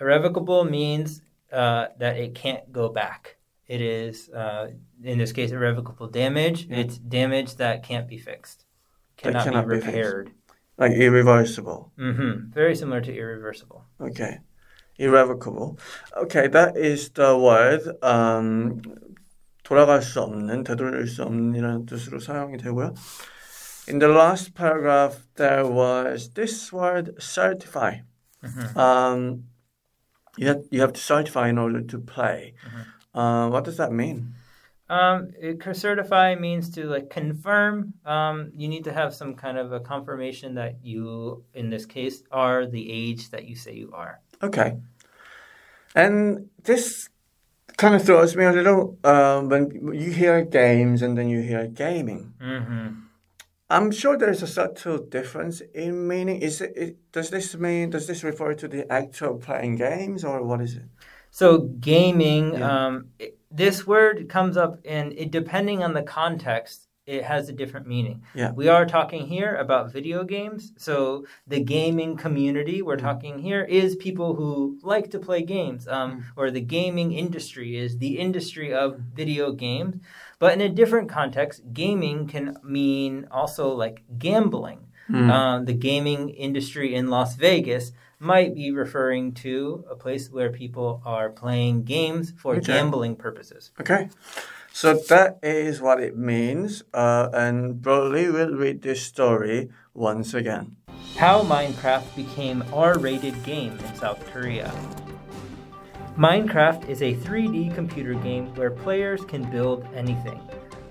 Irrevocable 0.00 0.64
means 0.64 1.20
uh, 1.52 1.86
that 1.98 2.16
it 2.16 2.34
can't 2.34 2.72
go 2.72 2.88
back. 2.88 3.36
It 3.66 3.82
is, 3.82 4.30
uh, 4.30 4.70
in 5.04 5.18
this 5.18 5.32
case, 5.32 5.50
irrevocable 5.50 6.08
damage. 6.08 6.66
Yeah. 6.70 6.78
It's 6.80 6.96
damage 6.96 7.56
that 7.56 7.82
can't 7.82 8.08
be 8.08 8.16
fixed, 8.16 8.64
cannot, 9.18 9.44
cannot 9.44 9.68
be 9.68 9.74
be 9.76 9.80
repaired. 9.86 10.30
Like 10.78 10.92
irreversible. 10.92 11.92
Mm-hmm. 11.98 12.52
Very 12.52 12.74
similar 12.74 13.02
to 13.02 13.12
irreversible. 13.12 13.84
Okay 14.00 14.38
Irrevocable. 14.97 15.77
Okay, 16.15 16.47
that 16.47 16.77
is 16.77 17.09
the 17.09 17.37
word. 17.37 17.81
Um, 18.01 18.81
돌아갈 19.63 20.01
수 20.01 20.21
없는, 20.21 20.63
되돌릴 20.63 21.07
수 21.07 21.23
없는 21.23 21.55
이라는 21.55 21.85
뜻으로 21.85 22.19
사용이 22.19 22.57
되고요. 22.57 22.93
In 23.87 23.99
the 23.99 24.07
last 24.07 24.53
paragraph, 24.53 25.25
there 25.35 25.65
was 25.65 26.29
this 26.35 26.71
word 26.71 27.15
certify. 27.19 28.01
Um, 28.75 29.45
you 30.37 30.47
have, 30.47 30.63
you 30.69 30.81
have 30.81 30.93
to 30.93 31.01
certify 31.01 31.49
in 31.49 31.57
order 31.57 31.81
to 31.81 31.99
play. 31.99 32.53
Uh, 33.13 33.49
what 33.49 33.63
does 33.63 33.77
that 33.77 33.91
mean? 33.91 34.35
Um, 34.89 35.31
it, 35.39 35.63
certify 35.75 36.35
means 36.35 36.69
to 36.71 36.85
like 36.85 37.09
confirm. 37.09 37.93
Um, 38.05 38.51
you 38.55 38.67
need 38.67 38.83
to 38.83 38.93
have 38.93 39.13
some 39.13 39.33
kind 39.35 39.57
of 39.57 39.71
a 39.71 39.79
confirmation 39.79 40.55
that 40.55 40.83
you, 40.83 41.43
in 41.53 41.69
this 41.69 41.85
case, 41.85 42.23
are 42.31 42.65
the 42.65 42.91
age 42.91 43.29
that 43.31 43.45
you 43.45 43.55
say 43.55 43.73
you 43.73 43.91
are. 43.93 44.19
Okay. 44.42 44.76
And 45.94 46.48
this 46.62 47.08
kind 47.76 47.94
of 47.94 48.04
throws 48.04 48.36
me 48.36 48.44
a 48.44 48.52
little 48.52 48.98
um, 49.04 49.48
when 49.48 49.94
you 49.94 50.10
hear 50.10 50.44
games 50.44 51.02
and 51.02 51.16
then 51.16 51.28
you 51.28 51.40
hear 51.40 51.66
gaming. 51.66 52.34
Mm-hmm. 52.40 52.88
I'm 53.70 53.90
sure 53.90 54.16
there's 54.16 54.42
a 54.42 54.46
subtle 54.46 54.98
difference 54.98 55.60
in 55.74 56.08
meaning. 56.08 56.40
Is 56.40 56.60
it, 56.60 56.72
it 56.76 57.12
does 57.12 57.30
this 57.30 57.54
mean 57.54 57.90
does 57.90 58.06
this 58.06 58.24
refer 58.24 58.54
to 58.54 58.68
the 58.68 58.90
act 58.90 59.20
of 59.22 59.40
playing 59.42 59.76
games 59.76 60.24
or 60.24 60.42
what 60.42 60.60
is 60.60 60.76
it? 60.76 60.84
So 61.30 61.58
gaming, 61.80 62.54
Yeah. 62.54 62.86
um, 62.86 63.08
it- 63.18 63.34
this 63.50 63.86
word 63.86 64.28
comes 64.28 64.56
up 64.58 64.78
in 64.84 65.12
it 65.16 65.30
depending 65.30 65.82
on 65.82 65.94
the 65.94 66.02
context. 66.02 66.87
It 67.08 67.24
has 67.24 67.48
a 67.48 67.52
different 67.54 67.86
meaning. 67.86 68.22
Yeah. 68.34 68.52
We 68.52 68.68
are 68.68 68.84
talking 68.84 69.26
here 69.26 69.56
about 69.56 69.90
video 69.90 70.24
games. 70.24 70.72
So 70.76 71.24
the 71.46 71.58
gaming 71.60 72.18
community 72.18 72.82
we're 72.82 72.98
talking 72.98 73.38
here 73.38 73.64
is 73.64 73.96
people 73.96 74.34
who 74.34 74.78
like 74.82 75.10
to 75.12 75.18
play 75.18 75.40
games, 75.42 75.88
um, 75.88 76.26
or 76.36 76.50
the 76.50 76.60
gaming 76.60 77.12
industry 77.12 77.78
is 77.78 77.96
the 77.96 78.18
industry 78.18 78.74
of 78.74 78.98
video 78.98 79.52
games. 79.52 79.96
But 80.38 80.52
in 80.52 80.60
a 80.60 80.68
different 80.68 81.08
context, 81.08 81.62
gaming 81.72 82.26
can 82.28 82.58
mean 82.62 83.26
also 83.30 83.70
like 83.74 84.02
gambling. 84.18 84.80
Um, 85.10 85.64
the 85.64 85.72
gaming 85.72 86.28
industry 86.28 86.94
in 86.94 87.08
Las 87.08 87.34
Vegas 87.36 87.92
might 88.20 88.54
be 88.54 88.70
referring 88.70 89.32
to 89.32 89.82
a 89.90 89.94
place 89.94 90.28
where 90.30 90.50
people 90.50 91.00
are 91.06 91.30
playing 91.30 91.84
games 91.84 92.34
for 92.36 92.56
Okay. 92.56 92.66
gambling 92.74 93.16
purposes. 93.16 93.70
Okay. 93.80 94.10
So 94.80 94.94
that 94.94 95.40
is 95.42 95.80
what 95.80 96.00
it 96.00 96.16
means. 96.16 96.84
Uh, 96.94 97.30
and 97.32 97.82
Brolley 97.82 98.32
will 98.32 98.54
read 98.54 98.80
this 98.80 99.02
story 99.02 99.70
once 99.92 100.34
again. 100.34 100.76
How 101.16 101.42
Minecraft 101.42 102.14
became 102.14 102.62
R-rated 102.72 103.42
game 103.42 103.76
in 103.76 103.96
South 103.96 104.24
Korea. 104.30 104.72
Minecraft 106.16 106.88
is 106.88 107.02
a 107.02 107.16
3D 107.16 107.74
computer 107.74 108.14
game 108.14 108.54
where 108.54 108.70
players 108.70 109.24
can 109.24 109.50
build 109.50 109.84
anything. 109.96 110.40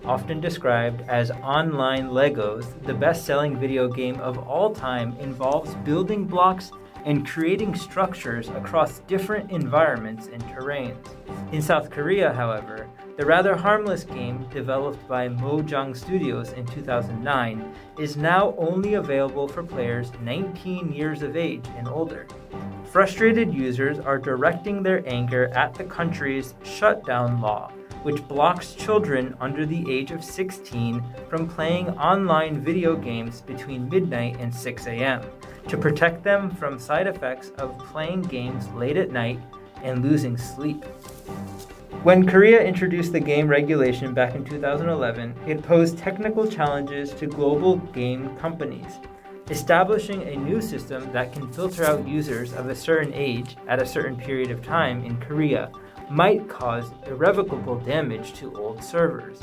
Often 0.04 0.42
described 0.42 1.08
as 1.08 1.32
online 1.32 2.10
Legos, 2.10 2.66
the 2.84 2.94
best-selling 2.94 3.58
video 3.58 3.88
game 3.88 4.20
of 4.20 4.38
all 4.38 4.76
time 4.76 5.16
involves 5.22 5.76
building 5.86 6.26
blocks 6.26 6.74
and 7.06 7.26
creating 7.26 7.74
structures 7.74 8.50
across 8.50 9.00
different 9.08 9.50
environments 9.50 10.28
and 10.28 10.44
terrains. 10.44 11.08
In 11.54 11.62
South 11.62 11.90
Korea, 11.90 12.34
however, 12.34 12.90
the 13.18 13.26
rather 13.26 13.56
harmless 13.56 14.04
game 14.04 14.48
developed 14.52 15.06
by 15.08 15.28
Mojang 15.28 15.98
Studios 15.98 16.54
in 16.54 16.68
2009 16.68 17.74
is 18.00 18.16
now 18.16 18.54
only 18.60 18.94
available 18.94 19.48
for 19.48 19.64
players 19.64 20.12
19 20.22 20.94
years 20.94 21.24
of 21.24 21.36
age 21.36 21.66
and 21.76 21.88
older. 21.88 22.28
Frustrated 22.92 23.52
users 23.52 23.98
are 23.98 24.20
directing 24.20 24.84
their 24.84 25.04
anger 25.10 25.48
at 25.56 25.74
the 25.74 25.84
country's 25.84 26.54
shutdown 26.64 27.42
law, 27.42 27.72
which 28.04 28.26
blocks 28.28 28.76
children 28.76 29.36
under 29.42 29.66
the 29.66 29.84
age 29.92 30.12
of 30.12 30.24
16 30.24 31.04
from 31.28 31.50
playing 31.50 31.90
online 31.98 32.62
video 32.62 32.96
games 32.96 33.42
between 33.42 33.90
midnight 33.90 34.38
and 34.40 34.54
6 34.54 34.86
a.m. 34.86 35.24
to 35.68 35.76
protect 35.76 36.24
them 36.24 36.52
from 36.52 36.78
side 36.78 37.08
effects 37.08 37.50
of 37.58 37.80
playing 37.80 38.22
games 38.22 38.68
late 38.74 38.96
at 38.96 39.10
night 39.10 39.40
and 39.82 40.04
losing 40.04 40.38
sleep. 40.38 40.86
When 42.04 42.28
Korea 42.28 42.62
introduced 42.62 43.14
the 43.14 43.20
game 43.20 43.48
regulation 43.48 44.14
back 44.14 44.36
in 44.36 44.44
2011, 44.44 45.34
it 45.48 45.64
posed 45.64 45.98
technical 45.98 46.46
challenges 46.46 47.12
to 47.16 47.28
global 47.28 47.78
game 47.78 48.36
companies. 48.38 49.00
Establishing 49.50 50.24
a 50.24 50.36
new 50.36 50.62
system 50.62 51.10
that 51.14 51.32
can 51.32 51.52
filter 51.52 51.86
out 51.86 52.06
users 52.06 52.54
of 52.54 52.68
a 52.70 52.76
certain 52.76 53.14
age 53.14 53.56
at 53.70 53.82
a 53.82 53.86
certain 53.86 54.18
period 54.18 54.52
of 54.52 54.62
time 54.64 55.04
in 55.06 55.18
Korea 55.18 55.72
might 56.10 56.50
cause 56.50 56.92
irrevocable 57.08 57.80
damage 57.80 58.34
to 58.34 58.54
old 58.58 58.84
servers. 58.84 59.40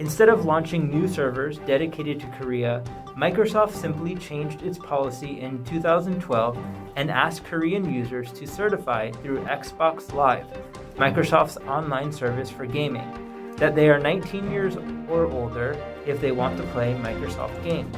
Instead 0.00 0.28
of 0.28 0.44
launching 0.44 0.90
new 0.90 1.06
servers 1.06 1.58
dedicated 1.58 2.18
to 2.20 2.26
Korea, 2.38 2.82
Microsoft 3.16 3.72
simply 3.72 4.14
changed 4.16 4.62
its 4.62 4.76
policy 4.76 5.40
in 5.40 5.64
2012 5.64 6.58
and 6.96 7.10
asked 7.10 7.44
Korean 7.44 7.92
users 7.92 8.32
to 8.32 8.46
certify 8.46 9.10
through 9.10 9.44
Xbox 9.44 10.12
Live, 10.12 10.46
Microsoft's 10.95 11.57
online 11.67 12.11
service 12.11 12.49
for 12.49 12.65
gaming, 12.65 13.55
that 13.57 13.75
they 13.75 13.89
are 13.89 13.99
19 13.99 14.51
years 14.51 14.75
or 15.09 15.25
older 15.25 15.77
if 16.05 16.19
they 16.21 16.31
want 16.31 16.57
to 16.57 16.63
play 16.73 16.93
Microsoft 16.93 17.63
games. 17.63 17.95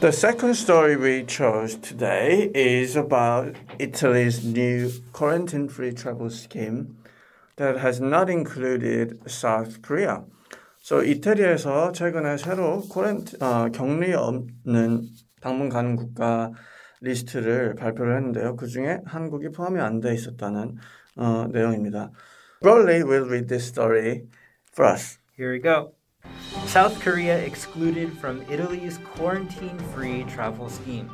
The 0.00 0.12
second 0.12 0.54
story 0.54 0.96
we 0.96 1.24
chose 1.24 1.74
today 1.74 2.52
is 2.54 2.94
about 2.94 3.56
Italy's 3.80 4.44
new 4.44 4.92
quarantine 5.12 5.68
free 5.68 5.92
travel 5.92 6.30
scheme 6.30 6.96
that 7.56 7.78
has 7.78 8.00
not 8.00 8.30
included 8.30 9.18
South 9.28 9.82
Korea. 9.82 10.22
So 10.80 11.02
이태리에서 11.02 11.92
최근에 11.92 12.36
새로 12.38 12.80
코렌트, 12.88 13.36
어, 13.42 13.68
격리 13.72 14.14
없는 14.14 15.08
방문 15.40 15.68
가능 15.68 15.96
국가 15.96 16.52
리스트를 17.03 17.75
발표를 17.75 18.15
했는데요. 18.15 18.55
그 18.55 18.67
중에 18.67 18.99
한국이 19.05 19.49
포함이 19.49 19.79
안 19.79 19.99
돼 19.99 20.13
있었다는 20.13 20.77
어, 21.17 21.47
내용입니다. 21.51 22.09
Brolley, 22.61 23.03
will 23.03 23.27
read 23.27 23.47
this 23.47 23.67
story 23.67 24.23
for 24.73 24.89
us. 24.89 25.19
Here 25.37 25.51
we 25.51 25.59
go. 25.59 25.93
South 26.65 26.99
Korea 27.01 27.37
excluded 27.37 28.17
from 28.17 28.41
Italy's 28.49 28.97
quarantine 29.15 29.77
free 29.93 30.23
travel 30.23 30.69
scheme. 30.69 31.09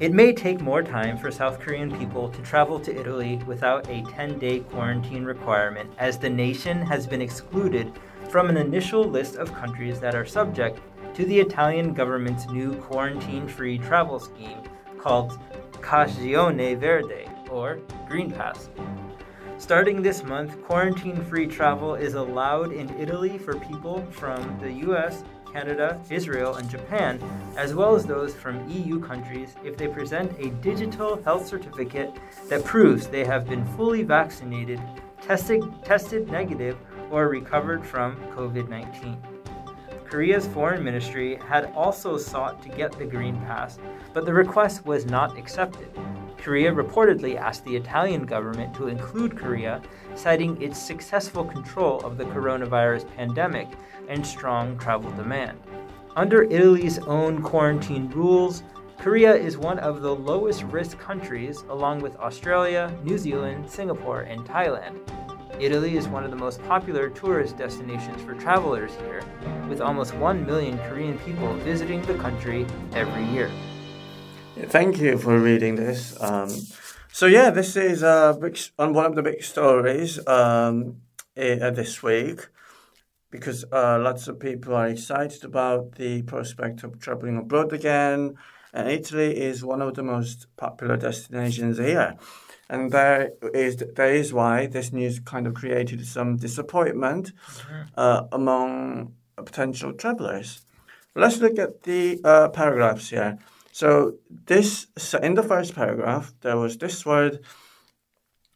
It 0.00 0.12
may 0.12 0.32
take 0.32 0.60
more 0.60 0.82
time 0.82 1.18
for 1.18 1.30
South 1.30 1.60
Korean 1.60 1.92
people 1.98 2.28
to 2.30 2.42
travel 2.42 2.80
to 2.80 2.90
Italy 2.98 3.38
without 3.46 3.86
a 3.88 4.02
10 4.10 4.38
day 4.38 4.60
quarantine 4.60 5.24
requirement, 5.24 5.90
as 5.98 6.18
the 6.18 6.30
nation 6.30 6.80
has 6.82 7.06
been 7.06 7.20
excluded 7.20 7.92
from 8.30 8.48
an 8.48 8.56
initial 8.56 9.04
list 9.04 9.36
of 9.36 9.52
countries 9.52 10.00
that 10.00 10.14
are 10.14 10.24
subject 10.24 10.80
to 11.14 11.24
the 11.26 11.38
Italian 11.38 11.92
government's 11.92 12.48
new 12.48 12.74
quarantine 12.76 13.46
free 13.46 13.78
travel 13.78 14.18
scheme 14.18 14.58
called 15.04 15.38
Cagione 15.82 16.80
Verde, 16.80 17.28
or 17.50 17.78
Green 18.08 18.30
Pass. 18.30 18.70
Starting 19.58 20.00
this 20.00 20.24
month, 20.24 20.62
quarantine 20.64 21.22
free 21.26 21.46
travel 21.46 21.94
is 21.94 22.14
allowed 22.14 22.72
in 22.72 22.88
Italy 22.98 23.36
for 23.36 23.54
people 23.58 24.00
from 24.10 24.58
the 24.60 24.72
US, 24.88 25.22
Canada, 25.52 26.00
Israel, 26.08 26.54
and 26.54 26.70
Japan, 26.70 27.20
as 27.54 27.74
well 27.74 27.94
as 27.94 28.06
those 28.06 28.34
from 28.34 28.66
EU 28.66 28.98
countries 28.98 29.54
if 29.62 29.76
they 29.76 29.88
present 29.88 30.32
a 30.40 30.48
digital 30.62 31.22
health 31.22 31.46
certificate 31.46 32.10
that 32.48 32.64
proves 32.64 33.06
they 33.06 33.26
have 33.26 33.46
been 33.46 33.64
fully 33.76 34.02
vaccinated, 34.02 34.80
tested, 35.20 35.62
tested 35.84 36.30
negative, 36.30 36.78
or 37.10 37.28
recovered 37.28 37.84
from 37.84 38.16
COVID 38.34 38.70
19. 38.70 39.22
Korea's 40.14 40.46
foreign 40.46 40.84
ministry 40.84 41.40
had 41.48 41.72
also 41.74 42.16
sought 42.16 42.62
to 42.62 42.68
get 42.68 42.96
the 42.98 43.04
Green 43.04 43.36
Pass, 43.40 43.78
but 44.14 44.24
the 44.24 44.32
request 44.32 44.86
was 44.86 45.04
not 45.04 45.36
accepted. 45.36 45.90
Korea 46.38 46.72
reportedly 46.72 47.36
asked 47.36 47.64
the 47.64 47.76
Italian 47.76 48.24
government 48.24 48.74
to 48.74 48.88
include 48.88 49.36
Korea, 49.36 49.82
citing 50.14 50.60
its 50.62 50.78
successful 50.80 51.44
control 51.44 52.00
of 52.00 52.16
the 52.16 52.24
coronavirus 52.24 53.12
pandemic 53.16 53.68
and 54.08 54.24
strong 54.24 54.78
travel 54.78 55.10
demand. 55.12 55.58
Under 56.16 56.44
Italy's 56.44 56.98
own 57.00 57.42
quarantine 57.42 58.08
rules, 58.10 58.62
Korea 58.98 59.34
is 59.34 59.58
one 59.58 59.78
of 59.80 60.00
the 60.00 60.14
lowest 60.14 60.62
risk 60.64 60.98
countries, 60.98 61.64
along 61.68 62.00
with 62.00 62.16
Australia, 62.16 62.96
New 63.02 63.18
Zealand, 63.18 63.68
Singapore, 63.68 64.20
and 64.20 64.40
Thailand. 64.42 65.00
Italy 65.60 65.96
is 65.96 66.08
one 66.08 66.24
of 66.24 66.30
the 66.30 66.36
most 66.36 66.62
popular 66.64 67.08
tourist 67.10 67.56
destinations 67.56 68.22
for 68.22 68.34
travelers 68.34 68.94
here, 68.96 69.22
with 69.68 69.80
almost 69.80 70.14
1 70.14 70.44
million 70.46 70.78
Korean 70.78 71.18
people 71.18 71.52
visiting 71.58 72.02
the 72.02 72.14
country 72.14 72.66
every 72.92 73.24
year. 73.24 73.50
Thank 74.56 74.98
you 74.98 75.18
for 75.18 75.38
reading 75.38 75.74
this. 75.74 76.16
Um, 76.20 76.48
so 77.12 77.26
yeah, 77.26 77.50
this 77.50 77.76
is 77.76 78.04
uh, 78.04 78.34
big, 78.34 78.56
on 78.78 78.92
one 78.92 79.06
of 79.06 79.16
the 79.16 79.22
big 79.22 79.42
stories 79.42 80.24
um, 80.28 81.00
uh, 81.36 81.70
this 81.70 82.02
week 82.04 82.46
because 83.30 83.64
uh, 83.72 83.98
lots 84.00 84.28
of 84.28 84.38
people 84.38 84.72
are 84.74 84.86
excited 84.86 85.44
about 85.44 85.96
the 85.96 86.22
prospect 86.22 86.84
of 86.84 87.00
traveling 87.00 87.36
abroad 87.36 87.72
again, 87.72 88.36
and 88.72 88.88
Italy 88.88 89.36
is 89.36 89.64
one 89.64 89.82
of 89.82 89.94
the 89.94 90.04
most 90.04 90.46
popular 90.56 90.96
destinations 90.96 91.78
here. 91.78 92.14
And 92.68 92.92
there 92.92 93.32
is 93.52 93.76
that 93.78 94.10
is 94.10 94.32
why 94.32 94.66
this 94.66 94.92
news 94.92 95.18
kind 95.18 95.48
of 95.48 95.54
created 95.54 96.06
some 96.06 96.36
disappointment 96.36 97.32
mm-hmm. 97.34 97.82
uh, 97.96 98.22
among 98.30 99.14
potential 99.36 99.92
travelers. 99.94 100.64
Let's 101.16 101.38
look 101.38 101.58
at 101.58 101.82
the 101.82 102.20
uh, 102.22 102.50
paragraphs 102.50 103.10
here. 103.10 103.38
So 103.74 104.18
this 104.30 104.86
so 104.96 105.18
in 105.18 105.34
the 105.34 105.42
first 105.42 105.74
paragraph 105.74 106.32
there 106.42 106.56
was 106.56 106.78
this 106.78 107.04
word 107.04 107.40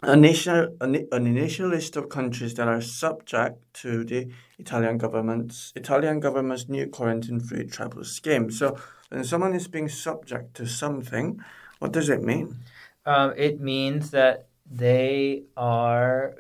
an 0.01 0.19
initial, 0.25 0.77
an 0.81 1.09
initial 1.11 1.69
list 1.69 1.97
of 1.97 2.09
countries 2.09 2.55
that 2.55 2.69
are 2.69 2.81
subject 2.81 3.57
to 3.83 4.05
the 4.05 4.29
Italian 4.61 4.97
government's 4.97 5.73
Italian 5.75 6.21
government's 6.21 6.69
new 6.69 6.87
quarantine-free 6.87 7.67
travel 7.67 8.05
scheme. 8.05 8.49
So 8.53 8.79
when 9.09 9.25
someone 9.25 9.55
is 9.57 9.67
being 9.67 9.89
subject 9.89 10.55
to 10.55 10.67
something, 10.67 11.41
what 11.81 11.91
does 11.91 12.09
it 12.09 12.23
mean? 12.23 12.59
Um, 13.05 13.35
it 13.37 13.61
means 13.61 14.13
that 14.13 14.47
they 14.71 15.43
are 15.57 16.37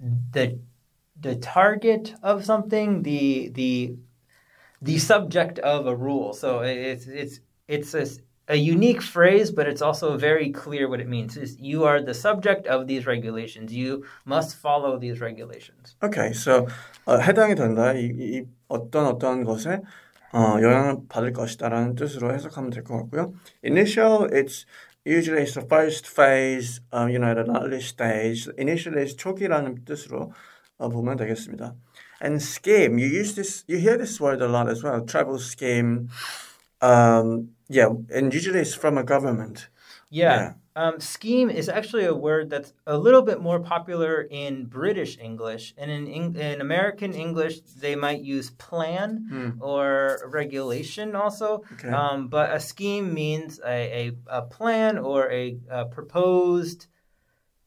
the 0.00 0.58
the 1.20 1.36
target 1.36 2.14
of 2.22 2.46
something, 2.46 3.02
the 3.02 3.50
the 3.50 3.98
the 4.80 4.98
subject 4.98 5.58
of 5.58 5.86
a 5.86 5.94
rule. 5.94 6.32
So 6.32 6.60
it's 6.60 7.06
it's 7.06 7.40
it's 7.71 7.93
a, 7.93 8.05
a 8.47 8.55
unique 8.55 9.01
phrase, 9.01 9.51
but 9.51 9.67
it's 9.67 9.81
also 9.81 10.17
very 10.17 10.51
clear 10.51 10.87
what 10.87 10.99
it 10.99 11.07
means. 11.07 11.35
Is 11.37 11.57
you 11.59 11.83
are 11.83 12.01
the 12.01 12.13
subject 12.13 12.67
of 12.67 12.87
these 12.87 13.05
regulations. 13.05 13.73
You 13.73 14.05
must 14.25 14.55
follow 14.55 14.97
these 14.97 15.19
regulations. 15.19 15.95
Okay, 16.01 16.33
so 16.33 16.67
어, 17.05 17.17
해당이 17.17 17.55
된다. 17.55 17.93
이, 17.93 18.07
이 18.17 18.45
어떤 18.69 19.05
어떤 19.05 19.43
것에 19.43 19.81
어, 20.33 20.61
영향을 20.61 21.07
받을 21.09 21.31
것이다라는 21.33 21.95
뜻으로 21.95 22.33
해석하면 22.33 22.69
될 22.69 22.83
것 22.83 22.97
같고요. 23.03 23.33
Initial, 23.63 24.27
it's 24.31 24.65
usually 25.05 25.41
it's 25.43 25.53
the 25.53 25.65
first 25.65 26.05
phase, 26.07 26.81
uh, 26.93 27.07
you 27.07 27.17
know, 27.17 27.31
at 27.31 27.37
an 27.37 27.55
early 27.55 27.79
stage. 27.81 28.49
Initially, 28.57 29.03
it's 29.03 29.15
초기라는 29.15 29.85
뜻으로 29.85 30.31
어, 30.77 30.89
보면 30.89 31.17
되겠습니다. 31.17 31.75
And 32.21 32.41
scheme, 32.41 32.97
you 32.97 33.07
use 33.07 33.35
this, 33.35 33.63
you 33.67 33.77
hear 33.77 33.97
this 33.97 34.19
word 34.19 34.41
a 34.41 34.47
lot 34.47 34.69
as 34.69 34.83
well. 34.83 35.01
Travel 35.05 35.37
scheme. 35.39 36.09
Um, 36.81 37.55
yeah, 37.72 37.88
and 38.14 38.32
usually 38.32 38.60
it's 38.60 38.74
from 38.74 38.98
a 38.98 39.04
government. 39.04 39.68
Yeah. 40.10 40.36
yeah. 40.36 40.52
Um, 40.74 41.00
scheme 41.00 41.50
is 41.50 41.68
actually 41.68 42.04
a 42.04 42.14
word 42.14 42.48
that's 42.48 42.72
a 42.86 42.96
little 42.96 43.22
bit 43.22 43.40
more 43.42 43.60
popular 43.60 44.26
in 44.30 44.64
British 44.66 45.18
English, 45.18 45.74
and 45.76 45.90
in 45.90 46.36
in 46.36 46.60
American 46.60 47.12
English 47.12 47.60
they 47.60 47.94
might 47.94 48.22
use 48.22 48.50
plan 48.50 49.28
mm. 49.30 49.60
or 49.60 50.18
regulation 50.30 51.14
also. 51.14 51.62
Okay. 51.74 51.90
Um, 51.90 52.28
but 52.28 52.52
a 52.52 52.60
scheme 52.60 53.12
means 53.12 53.60
a, 53.66 54.08
a, 54.28 54.38
a 54.38 54.42
plan 54.42 54.96
or 54.96 55.30
a, 55.30 55.58
a 55.70 55.84
proposed 55.86 56.86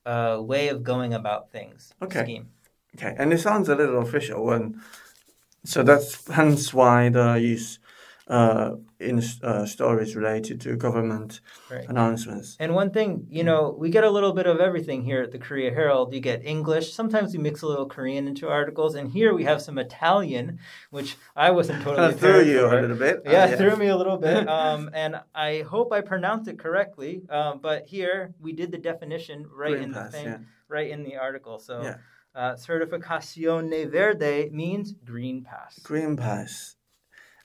uh, 0.06 0.39
way 0.41 0.70
of 0.70 0.84
going 0.84 1.13
about 1.13 1.52
things. 1.52 1.94
Okay. 2.02 2.24
Scheme. 2.24 2.50
Okay, 2.96 3.13
and 3.18 3.34
it 3.34 3.39
sounds 3.39 3.70
a 3.70 3.76
little 3.76 4.02
official, 4.02 4.52
and 4.52 4.80
so 5.63 5.84
that's 5.84 6.28
hence 6.30 6.74
why 6.74 7.10
the 7.10 7.34
use 7.34 7.80
uh, 8.28 8.72
in 9.00 9.22
uh, 9.44 9.66
stories 9.66 10.16
related 10.16 10.60
to 10.62 10.76
government 10.76 11.42
right. 11.70 11.88
announcements. 11.88 12.58
And 12.60 12.74
one 12.74 12.90
thing, 12.90 13.28
you 13.30 13.44
know, 13.44 13.76
we 13.78 13.90
get 13.90 14.04
a 14.04 14.10
little 14.10 14.34
bit 14.34 14.48
of 14.48 14.60
everything 14.60 15.04
here 15.04 15.22
at 15.22 15.32
the 15.32 15.38
Korea 15.38 15.72
Herald. 15.72 16.14
You 16.14 16.20
get 16.20 16.44
English. 16.44 16.94
Sometimes 16.94 17.34
we 17.34 17.40
mix 17.40 17.62
a 17.62 17.68
little 17.68 17.86
Korean 17.86 18.28
into 18.28 18.50
articles, 18.50 18.96
and 18.96 19.12
here 19.12 19.34
we 19.34 19.44
have 19.44 19.62
some 19.62 19.78
Italian, 19.78 20.60
which 20.90 21.18
I 21.36 21.52
wasn't 21.52 21.84
totally. 21.84 22.14
threw 22.14 22.42
you 22.42 22.68
for. 22.68 22.78
a 22.78 22.82
little 22.82 22.98
bit. 22.98 23.22
Yeah, 23.26 23.44
uh, 23.44 23.48
yeah. 23.48 23.56
threw 23.58 23.76
me 23.76 23.88
a 23.88 23.98
little 23.98 24.18
bit. 24.18 24.48
Um, 24.56 24.90
and 24.94 25.20
I 25.34 25.64
hope 25.64 25.92
I 25.92 26.02
pronounced 26.02 26.48
it 26.48 26.58
correctly. 26.58 27.24
Um, 27.30 27.60
but 27.62 27.88
here 27.88 28.34
we 28.40 28.54
did 28.54 28.72
the 28.72 28.78
definition 28.78 29.46
right 29.54 29.72
Green 29.72 29.84
in 29.84 29.94
pass, 29.94 30.06
the 30.06 30.18
thing, 30.18 30.26
yeah. 30.26 30.38
right 30.68 30.90
in 30.90 31.04
the 31.04 31.18
article. 31.18 31.60
So. 31.60 31.82
Yeah. 31.82 31.98
Uh, 32.34 32.54
certificazione 32.56 33.90
verde 33.90 34.50
means 34.52 34.94
green 35.06 35.42
pass. 35.42 35.80
Green 35.80 36.18
pass. 36.18 36.75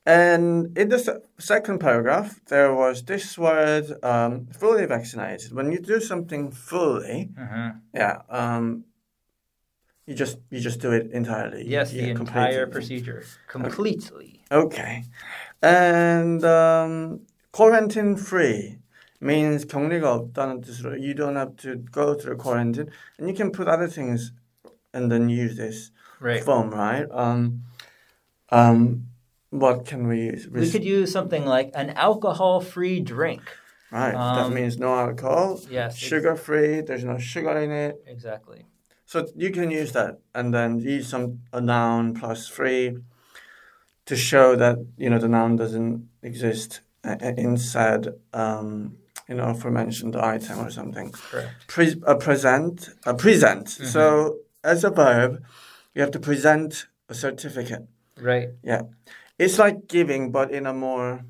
And 0.06 0.78
in 0.78 0.90
the 0.90 1.24
second 1.40 1.80
paragraph, 1.80 2.40
there 2.48 2.74
was 2.74 3.04
this 3.04 3.38
word 3.40 3.92
um, 4.04 4.46
fully 4.48 4.86
vaccinated. 4.86 5.52
When 5.52 5.72
you 5.72 5.80
do 5.80 6.00
something 6.00 6.52
fully, 6.52 7.32
uh-huh. 7.36 7.72
yeah, 7.92 8.22
um, 8.30 8.86
you 10.06 10.14
just 10.14 10.38
you 10.52 10.60
just 10.60 10.80
do 10.80 10.92
it 10.92 11.10
entirely. 11.12 11.68
Yes, 11.68 11.92
the 11.92 12.10
entire 12.10 12.68
procedure 12.68 13.24
completely. 13.48 14.42
Okay, 14.52 15.06
and 15.64 16.46
um, 16.46 17.22
quarantine 17.52 18.16
free 18.16 18.78
means 19.20 19.66
격리가 19.66 20.14
없다는 20.14 20.62
뜻으로 20.62 21.02
you 21.02 21.16
don't 21.16 21.36
have 21.36 21.56
to 21.58 21.78
go 21.92 22.14
through 22.14 22.38
quarantine, 22.38 22.92
and 23.18 23.28
you 23.28 23.34
can 23.34 23.50
put 23.50 23.68
other 23.68 23.88
things 23.88 24.32
and 24.94 25.12
then 25.12 25.30
use 25.30 25.58
this 25.58 25.90
right. 26.20 26.44
form, 26.44 26.70
right? 26.70 27.08
Um, 27.10 27.64
um, 28.50 29.08
what 29.51 29.85
can 29.85 30.07
we 30.07 30.23
use? 30.23 30.49
We 30.49 30.71
could 30.71 30.85
use 30.85 31.13
something 31.13 31.45
like 31.45 31.71
an 31.75 31.91
alcohol-free 31.91 33.01
drink. 33.01 33.43
Right. 33.91 34.15
Um, 34.15 34.37
that 34.37 34.55
means 34.55 34.79
no 34.79 34.95
alcohol. 34.95 35.61
Yes. 35.69 35.97
Sugar-free. 35.97 36.83
There's 36.83 37.05
no 37.05 37.19
sugar 37.19 37.57
in 37.59 37.73
it. 37.73 38.03
Exactly. 38.07 38.67
So 39.05 39.27
you 39.35 39.51
can 39.51 39.73
use 39.73 39.91
that, 39.93 40.21
and 40.37 40.55
then 40.55 40.79
use 40.79 41.09
some 41.09 41.41
a 41.53 41.61
noun 41.61 42.15
plus 42.15 42.47
free 42.47 42.97
to 44.07 44.15
show 44.15 44.55
that 44.55 44.79
you 44.97 45.11
know 45.11 45.19
the 45.19 45.27
noun 45.27 45.57
doesn't 45.57 46.09
exist 46.23 46.81
inside 47.05 48.09
um, 48.33 48.99
you 49.29 49.35
know 49.35 49.49
aforementioned 49.49 50.15
item 50.15 50.61
or 50.61 50.71
something. 50.71 51.11
Correct. 51.11 51.67
Pre- 51.67 52.01
a 52.07 52.15
present. 52.15 52.91
A 53.05 53.15
present. 53.15 53.67
Mm-hmm. 53.67 53.87
So 53.87 54.37
as 54.63 54.85
a 54.85 54.91
verb, 54.91 55.43
you 55.95 56.03
have 56.03 56.13
to 56.13 56.21
present 56.21 56.87
a 57.09 57.15
certificate. 57.15 57.89
Right. 58.17 58.51
Yeah. 58.63 58.83
It's 59.41 59.59
like 59.59 59.89
giving, 59.89 60.33
but 60.33 60.51
in 60.51 60.67
a 60.67 60.75
more, 60.75 61.25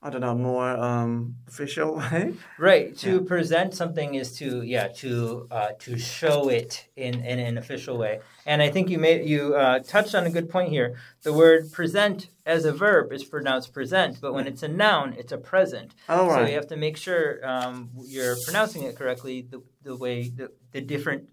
I 0.00 0.08
don't 0.10 0.20
know, 0.20 0.36
more 0.36 0.70
um, 0.70 1.34
official 1.48 1.96
way. 1.96 2.34
Right. 2.58 2.96
To 2.98 3.14
yeah. 3.14 3.26
present 3.26 3.74
something 3.74 4.14
is 4.14 4.36
to 4.38 4.62
yeah 4.62 4.86
to 5.02 5.48
uh, 5.50 5.72
to 5.80 5.98
show 5.98 6.48
it 6.48 6.86
in, 6.94 7.14
in 7.24 7.40
an 7.40 7.58
official 7.58 7.98
way. 7.98 8.20
And 8.46 8.62
I 8.62 8.70
think 8.70 8.88
you 8.88 9.00
made 9.00 9.28
you 9.28 9.56
uh, 9.56 9.80
touched 9.80 10.14
on 10.14 10.26
a 10.26 10.30
good 10.30 10.48
point 10.48 10.68
here. 10.68 10.96
The 11.22 11.32
word 11.32 11.72
present 11.72 12.28
as 12.46 12.64
a 12.64 12.72
verb 12.72 13.12
is 13.12 13.24
pronounced 13.24 13.72
present, 13.72 14.20
but 14.20 14.32
when 14.32 14.46
it's 14.46 14.62
a 14.62 14.68
noun, 14.68 15.14
it's 15.18 15.32
a 15.32 15.38
present. 15.38 15.96
Oh, 16.08 16.28
right. 16.28 16.36
So 16.36 16.46
you 16.46 16.54
have 16.54 16.68
to 16.68 16.76
make 16.76 16.96
sure 16.96 17.44
um, 17.44 17.90
you're 18.04 18.36
pronouncing 18.44 18.84
it 18.84 18.94
correctly. 18.94 19.42
The 19.50 19.60
the 19.82 19.96
way 19.96 20.28
the, 20.28 20.52
the 20.70 20.82
different 20.82 21.24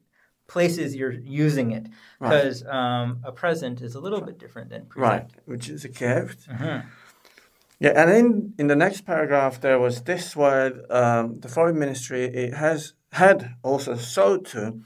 places 0.48 0.96
you're 0.96 1.12
using 1.12 1.72
it 1.72 1.88
because 2.20 2.64
right. 2.64 3.02
um, 3.02 3.20
a 3.24 3.32
present 3.32 3.82
is 3.82 3.96
a 3.96 4.00
little 4.00 4.22
bit 4.22 4.40
different 4.40 4.70
than 4.70 4.86
present. 4.86 5.12
Right, 5.12 5.32
which 5.46 5.70
is 5.70 5.86
a 5.86 5.90
gift. 5.90 6.48
Mm-hmm. 6.50 6.88
Yeah, 7.80 7.94
and 7.96 8.12
in 8.12 8.54
in 8.58 8.68
the 8.68 8.76
next 8.76 9.02
paragraph 9.02 9.62
there 9.62 9.80
was 9.80 10.04
this 10.04 10.36
word. 10.36 10.90
Um, 10.90 11.40
the 11.42 11.48
foreign 11.50 11.78
ministry 11.78 12.24
it 12.24 12.54
has 12.56 12.94
had 13.12 13.56
also 13.62 13.96
sought 13.96 14.46
to, 14.46 14.82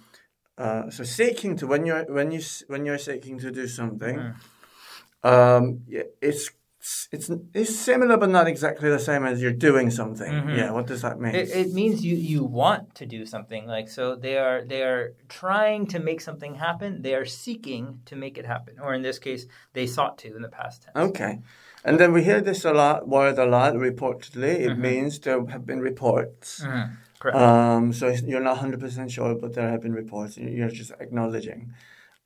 uh, 0.58 0.89
so 0.89 1.04
seeking 1.04 1.56
to 1.58 1.67
when 1.67 1.86
you're 1.86 2.04
when 2.06 2.32
you 2.32 2.41
when 2.67 2.86
you're 2.86 2.97
seeking 2.97 3.39
to 3.39 3.52
do 3.52 3.67
something, 3.67 4.17
mm. 4.17 4.36
um, 5.24 5.82
it's 6.21 6.50
it's, 7.12 7.30
it's 7.54 7.76
similar 7.76 8.17
but 8.17 8.30
not 8.30 8.48
exactly 8.48 8.89
the 8.89 9.00
same 9.00 9.24
as 9.26 9.41
you're 9.41 9.60
doing 9.70 9.91
something. 9.91 10.32
Mhm. 10.34 10.58
Yeah, 10.58 10.72
what 10.72 10.88
does 10.88 11.02
that 11.02 11.20
mean? 11.20 11.36
It, 11.36 11.50
it 11.50 11.74
means 11.74 12.04
you, 12.04 12.15
you 12.15 12.44
want 12.44 12.96
to 12.96 13.06
do 13.06 13.26
something 13.26 13.67
like 13.67 13.88
so 13.89 14.15
they 14.15 14.38
are 14.38 14.63
they 14.63 14.84
are 14.84 15.13
trying 15.30 15.86
to 15.94 16.00
make 16.00 16.22
something 16.22 16.56
happen 16.56 17.02
they 17.02 17.15
are 17.15 17.26
seeking 17.26 17.84
to 18.06 18.15
make 18.15 18.38
it 18.41 18.46
happen 18.46 18.74
or 18.84 18.94
in 18.94 19.02
this 19.02 19.20
case 19.20 19.46
they 19.74 19.86
sought 19.88 20.17
to 20.20 20.36
in 20.36 20.41
the 20.41 20.50
past 20.60 20.84
tense 20.84 20.98
Okay. 21.10 21.39
And 21.84 22.00
then 22.00 22.13
we 22.13 22.22
hear 22.24 22.41
this 22.41 22.63
a 22.63 22.74
lot, 22.74 23.08
word 23.08 23.39
a 23.39 23.46
lot, 23.46 23.74
reportedly. 23.74 24.54
It 24.67 24.74
Mhm. 24.74 24.78
means 24.78 25.20
there 25.20 25.44
have 25.56 25.65
been 25.65 25.82
reports. 25.91 26.63
Mhm. 26.63 26.89
correct 27.20 27.38
Um, 27.38 27.94
so 27.94 28.06
you're 28.32 28.48
not 28.50 28.58
100% 28.58 29.12
sure, 29.12 29.34
but 29.36 29.54
there 29.56 29.70
have 29.74 29.82
been 29.86 29.94
reports. 30.04 30.38
You're 30.38 30.76
just 30.82 30.91
acknowledging 31.06 31.62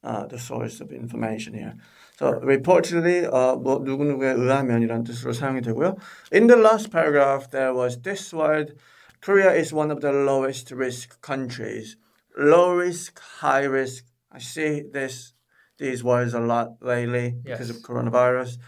uh, 0.10 0.26
the 0.28 0.38
source 0.38 0.76
of 0.84 0.92
information 0.92 1.52
here. 1.62 1.74
So 2.19 2.35
reportedly, 2.45 3.25
uh, 3.25 3.57
뭐 3.57 3.81
누구누구에 3.83 4.33
의하면이란 4.37 5.05
뜻으로 5.05 5.33
사용이 5.33 5.63
되고요. 5.63 5.97
In 6.33 6.47
the 6.49 6.57
last 6.61 6.91
paragraph, 6.91 7.51
there 7.51 7.73
was 7.73 8.03
this 8.03 8.33
word. 8.35 8.75
Korea 9.23 9.53
is 9.53 9.73
one 9.73 9.91
of 9.91 10.01
the 10.01 10.13
lowest 10.13 10.71
risk 10.71 11.21
countries. 11.23 11.97
Low 12.37 12.75
risk, 12.75 13.19
high 13.41 13.65
risk. 13.65 14.05
I 14.33 14.39
see 14.39 14.83
this 14.83 15.33
these 15.79 16.05
words 16.05 16.35
a 16.35 16.41
lot 16.41 16.77
lately 16.83 17.37
because 17.43 17.69
Yes. 17.69 17.77
of 17.77 17.83
coronavirus. 17.83 18.59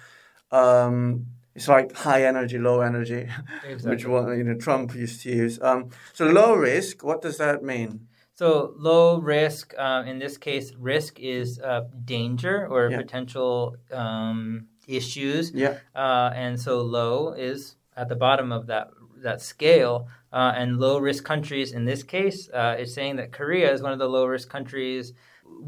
Um, 0.51 1.27
it's 1.55 1.69
like 1.69 1.93
high 1.93 2.25
energy, 2.25 2.59
low 2.59 2.81
energy, 2.81 3.29
Exactly. 3.69 3.91
which 3.91 4.07
one 4.07 4.37
you 4.39 4.45
know 4.45 4.55
Trump 4.57 4.95
used 4.95 5.23
to 5.23 5.31
use. 5.31 5.61
Um, 5.61 5.91
so 6.15 6.25
low 6.27 6.55
risk. 6.55 7.05
What 7.05 7.21
does 7.21 7.37
that 7.37 7.63
mean? 7.63 8.09
So 8.38 8.74
low 8.78 9.18
risk, 9.18 9.74
um, 9.80 10.06
in 10.08 10.20
this 10.20 10.38
case, 10.38 10.72
risk 10.78 11.20
is 11.20 11.60
uh, 11.60 11.86
danger 12.06 12.68
or 12.70 12.90
Yeah. 12.92 12.98
potential 13.02 13.76
um, 13.92 14.68
issues, 14.88 15.52
Yeah. 15.54 15.78
uh, 15.96 16.30
and 16.36 16.60
so 16.60 16.82
low 16.82 17.34
is 17.34 17.78
at 17.96 18.10
the 18.10 18.16
bottom 18.16 18.52
of 18.52 18.68
that 18.68 18.90
that 19.24 19.42
scale. 19.42 20.08
Uh, 20.32 20.54
and 20.56 20.78
low 20.78 21.00
risk 21.00 21.24
countries, 21.24 21.72
in 21.74 21.86
this 21.86 22.04
case, 22.04 22.48
uh, 22.54 22.76
is 22.78 22.94
saying 22.94 23.16
that 23.16 23.32
Korea 23.32 23.74
is 23.74 23.82
one 23.82 23.92
of 23.92 23.98
the 23.98 24.08
low 24.08 24.26
risk 24.28 24.50
countries 24.50 25.14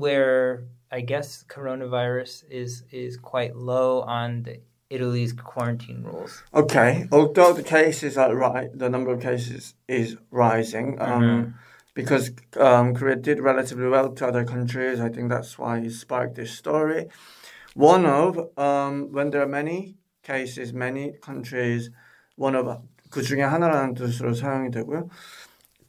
where 0.03 0.65
I 0.91 1.01
guess 1.01 1.43
coronavirus 1.49 2.43
is 2.51 2.84
is 2.91 3.17
quite 3.17 3.55
low 3.55 4.01
on 4.01 4.43
the 4.43 4.60
Italy's 4.91 5.34
quarantine 5.34 6.03
rules. 6.03 6.43
Okay. 6.53 7.08
Although 7.12 7.53
the 7.53 7.63
cases 7.63 8.15
are 8.17 8.36
right, 8.36 8.69
the 8.77 8.89
number 8.89 9.12
of 9.12 9.21
cases 9.21 9.73
is 9.88 10.17
rising. 10.29 11.01
Um, 11.01 11.23
Mhm 11.23 11.53
Because 11.98 12.33
um, 12.57 12.94
Korea 12.94 13.16
did 13.16 13.40
relatively 13.40 13.87
well 13.87 14.12
to 14.14 14.26
other 14.26 14.44
countries. 14.44 15.00
I 15.00 15.09
think 15.09 15.30
that's 15.30 15.59
why 15.59 15.78
it 15.78 15.92
sparked 15.92 16.35
this 16.35 16.50
story. 16.52 17.07
One 17.74 18.04
of 18.04 18.38
um, 18.59 19.12
when 19.12 19.30
there 19.30 19.42
are 19.42 19.48
many 19.48 19.96
cases, 20.22 20.72
many 20.72 21.12
countries, 21.22 21.90
one 22.37 22.57
of 22.57 22.66
그 23.11 23.22
중에 23.22 23.42
하나라는 23.42 23.94
뜻으로 23.94 24.35
사용이 24.35 24.70
되고요. 24.72 25.09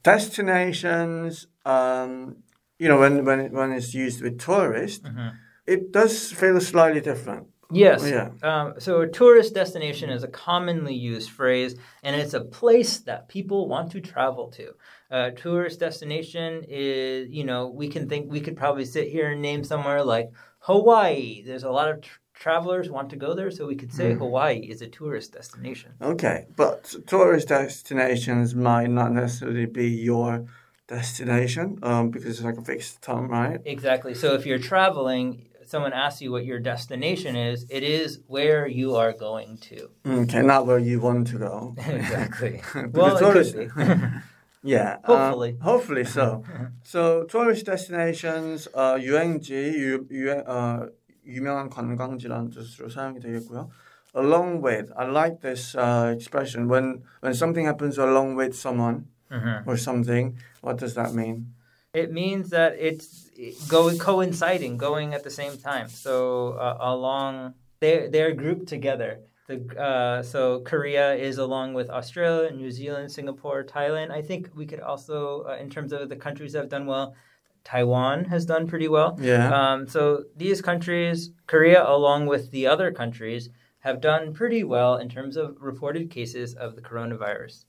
Destinations, 0.04 1.48
um, 1.66 2.36
you 2.78 2.88
know, 2.88 3.00
when 3.00 3.26
when 3.26 3.52
when 3.52 3.72
it's 3.72 3.96
used 3.96 4.22
with 4.22 4.38
tourists, 4.38 5.02
Mhm. 5.02 5.34
it 5.66 5.92
does 5.92 6.32
feel 6.32 6.60
slightly 6.62 7.02
different. 7.02 7.48
Yes. 7.73 8.09
Yeah. 8.09 8.31
Um, 8.43 8.75
so 8.79 9.01
a 9.03 9.09
tourist 9.09 9.55
destination 9.55 10.11
is 10.11 10.23
a 10.23 10.29
commonly 10.29 10.95
used 10.95 11.31
phrase, 11.31 11.77
and 12.03 12.17
it's 12.17 12.35
a 12.35 12.41
place 12.41 12.99
that 13.01 13.29
people 13.29 13.69
want 13.69 13.93
to 13.93 14.01
travel 14.01 14.49
to. 14.49 14.75
A 15.11 15.33
tourist 15.33 15.81
destination 15.81 16.65
is, 16.69 17.29
you 17.31 17.45
know, 17.45 17.69
we 17.69 17.89
can 17.89 18.09
think 18.09 18.31
we 18.31 18.41
could 18.41 18.57
probably 18.57 18.85
sit 18.85 19.09
here 19.09 19.31
and 19.33 19.43
name 19.43 19.65
somewhere 19.65 20.05
like 20.05 20.31
Hawaii. 20.61 21.43
There's 21.43 21.65
a 21.65 21.71
lot 21.71 21.91
of 21.91 22.03
tr- 22.03 22.19
travelers 22.35 22.91
want 22.91 23.11
to 23.11 23.17
go 23.17 23.35
there, 23.35 23.51
so 23.51 23.67
we 23.67 23.77
could 23.77 23.93
say 23.93 24.15
Hawaii 24.15 24.59
is 24.59 24.83
a 24.83 24.89
tourist 24.89 25.33
destination. 25.33 25.93
Okay, 26.01 26.47
but 26.57 26.95
tourist 27.07 27.49
destinations 27.49 28.55
might 28.55 28.89
not 28.91 29.13
necessarily 29.13 29.67
be 29.67 29.89
your 29.89 30.47
destination 30.87 31.79
um, 31.83 32.11
because 32.11 32.27
it's 32.39 32.43
like 32.43 32.57
a 32.57 32.63
fixed 32.63 33.03
term, 33.03 33.29
right? 33.29 33.61
Exactly. 33.65 34.15
So 34.15 34.35
if 34.35 34.47
you're 34.47 34.59
traveling, 34.59 35.50
someone 35.70 35.94
asks 35.94 36.22
you 36.22 36.32
what 36.32 36.46
your 36.46 36.60
destination 36.60 37.36
is, 37.36 37.66
it 37.70 37.84
is 37.84 38.20
where 38.28 38.68
you 38.68 38.96
are 38.96 39.14
going 39.14 39.58
to. 39.70 39.90
Okay, 40.06 40.42
not 40.42 40.66
where 40.68 40.80
you 40.80 41.00
want 41.00 41.28
to 41.28 41.38
go. 41.38 41.76
exactly. 41.78 42.62
Because 42.74 42.92
well, 42.94 43.18
it 43.18 43.20
tourist- 43.22 43.56
could 43.56 43.70
be. 43.76 44.08
Yeah. 44.68 44.98
uh, 45.04 45.08
Hopefully. 45.30 45.58
hopefully 45.62 46.06
so. 46.06 46.44
so 46.84 47.24
tourist 47.26 47.66
destinations, 47.68 48.68
uh, 48.74 48.96
유행지, 48.98 49.54
유, 49.78 50.08
유행, 50.10 50.44
uh, 50.48 50.90
유명한 51.28 51.70
관광지라는 51.70 52.50
뜻으로 52.52 52.90
사용이 52.90 53.20
되겠고요. 53.20 53.70
Along 54.16 54.62
with, 54.62 54.92
I 54.98 55.06
like 55.06 55.42
this 55.42 55.76
uh, 55.76 56.12
expression. 56.16 56.68
When 56.68 57.04
when 57.22 57.34
something 57.34 57.66
happens 57.66 57.98
along 58.00 58.36
with 58.38 58.56
someone 58.56 59.06
Mhm. 59.30 59.68
or 59.68 59.76
something, 59.78 60.38
what 60.62 60.78
does 60.78 60.94
that 60.96 61.14
mean? 61.14 61.54
It 61.93 62.13
means 62.13 62.51
that 62.51 62.77
it's 62.79 63.31
going 63.69 63.99
coinciding, 63.99 64.77
going 64.77 65.13
at 65.13 65.25
the 65.25 65.31
same 65.31 65.59
time. 65.59 65.89
So 65.89 66.53
uh, 66.53 66.77
along, 66.81 67.55
they 67.81 68.09
they're 68.09 68.33
grouped 68.33 68.69
together. 68.69 69.21
The 69.49 69.59
uh, 69.77 70.23
so 70.23 70.61
Korea 70.61 71.15
is 71.15 71.39
along 71.39 71.75
with 71.75 71.91
Australia, 71.91 72.53
New 72.53 72.71
Zealand, 72.71 73.11
Singapore, 73.11 73.65
Thailand. 73.65 74.13
I 74.13 74.23
think 74.23 74.51
we 74.55 74.67
could 74.67 74.79
also, 74.79 75.47
uh, 75.49 75.57
in 75.57 75.69
terms 75.69 75.93
of 75.93 76.09
the 76.09 76.15
countries 76.15 76.53
that 76.53 76.61
have 76.61 76.69
done 76.69 76.87
well, 76.87 77.17
Taiwan 77.65 78.27
has 78.27 78.47
done 78.47 78.69
pretty 78.69 78.87
well. 78.87 79.19
Yeah. 79.21 79.51
Um, 79.51 79.89
so 79.89 80.25
these 80.37 80.63
countries, 80.63 81.33
Korea, 81.49 81.85
along 81.85 82.27
with 82.27 82.53
the 82.53 82.69
other 82.69 82.93
countries, 82.93 83.51
have 83.81 84.01
done 84.01 84.33
pretty 84.33 84.63
well 84.63 84.97
in 84.97 85.09
terms 85.09 85.37
of 85.37 85.57
reported 85.59 86.09
cases 86.09 86.55
of 86.55 86.77
the 86.77 86.83
coronavirus. 86.83 87.65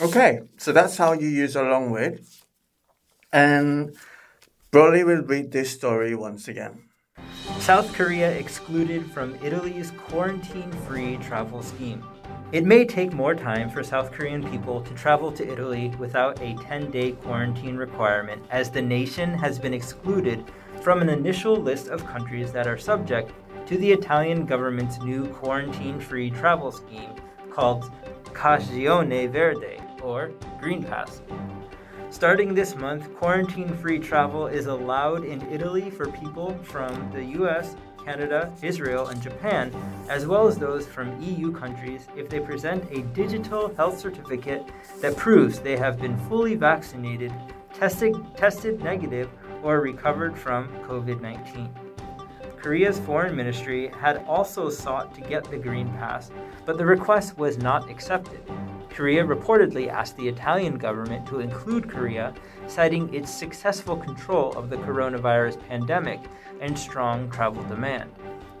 Okay, 0.00 0.40
so 0.56 0.72
that's 0.72 0.96
how 0.96 1.12
you 1.12 1.28
use 1.28 1.54
along 1.54 1.90
with. 1.90 2.43
And 3.34 3.96
Brolley 4.70 5.04
will 5.04 5.22
read 5.22 5.50
this 5.50 5.72
story 5.72 6.14
once 6.14 6.46
again. 6.46 6.84
South 7.58 7.92
Korea 7.92 8.30
excluded 8.30 9.10
from 9.10 9.34
Italy's 9.42 9.90
quarantine 9.90 10.70
free 10.86 11.16
travel 11.16 11.60
scheme. 11.60 12.06
It 12.52 12.64
may 12.64 12.84
take 12.84 13.12
more 13.12 13.34
time 13.34 13.70
for 13.70 13.82
South 13.82 14.12
Korean 14.12 14.48
people 14.48 14.80
to 14.82 14.94
travel 14.94 15.32
to 15.32 15.52
Italy 15.52 15.88
without 15.98 16.40
a 16.40 16.54
10 16.62 16.92
day 16.92 17.10
quarantine 17.10 17.76
requirement, 17.76 18.40
as 18.50 18.70
the 18.70 18.80
nation 18.80 19.34
has 19.34 19.58
been 19.58 19.74
excluded 19.74 20.44
from 20.80 21.02
an 21.02 21.08
initial 21.08 21.56
list 21.56 21.88
of 21.88 22.06
countries 22.06 22.52
that 22.52 22.68
are 22.68 22.78
subject 22.78 23.32
to 23.66 23.76
the 23.78 23.90
Italian 23.90 24.46
government's 24.46 25.00
new 25.00 25.26
quarantine 25.30 25.98
free 25.98 26.30
travel 26.30 26.70
scheme 26.70 27.10
called 27.50 27.90
Cagione 28.26 29.28
Verde, 29.28 29.80
or 30.02 30.30
Green 30.60 30.84
Pass. 30.84 31.20
Starting 32.14 32.54
this 32.54 32.76
month, 32.76 33.12
quarantine 33.16 33.76
free 33.78 33.98
travel 33.98 34.46
is 34.46 34.66
allowed 34.66 35.24
in 35.24 35.42
Italy 35.50 35.90
for 35.90 36.08
people 36.12 36.56
from 36.62 37.10
the 37.10 37.24
US, 37.42 37.74
Canada, 38.04 38.52
Israel, 38.62 39.08
and 39.08 39.20
Japan, 39.20 39.74
as 40.08 40.24
well 40.24 40.46
as 40.46 40.56
those 40.56 40.86
from 40.86 41.20
EU 41.20 41.50
countries 41.50 42.06
if 42.16 42.28
they 42.28 42.38
present 42.38 42.84
a 42.92 43.02
digital 43.14 43.74
health 43.74 43.98
certificate 43.98 44.64
that 45.00 45.16
proves 45.16 45.58
they 45.58 45.76
have 45.76 46.00
been 46.00 46.16
fully 46.28 46.54
vaccinated, 46.54 47.32
tested, 47.72 48.14
tested 48.36 48.80
negative, 48.80 49.28
or 49.64 49.80
recovered 49.80 50.38
from 50.38 50.68
COVID 50.84 51.20
19. 51.20 51.68
Korea's 52.56 53.00
foreign 53.00 53.34
ministry 53.34 53.90
had 54.00 54.24
also 54.28 54.70
sought 54.70 55.12
to 55.16 55.20
get 55.20 55.50
the 55.50 55.58
Green 55.58 55.88
Pass, 55.94 56.30
but 56.64 56.78
the 56.78 56.86
request 56.86 57.36
was 57.36 57.58
not 57.58 57.90
accepted. 57.90 58.40
Korea 58.94 59.24
reportedly 59.24 59.88
asked 59.88 60.16
the 60.16 60.28
Italian 60.28 60.78
government 60.78 61.26
to 61.26 61.40
include 61.40 61.90
Korea, 61.90 62.32
citing 62.68 63.12
its 63.12 63.28
successful 63.28 63.96
control 63.96 64.52
of 64.52 64.70
the 64.70 64.76
coronavirus 64.76 65.60
pandemic 65.66 66.20
and 66.60 66.78
strong 66.78 67.28
travel 67.28 67.64
demand. 67.64 68.08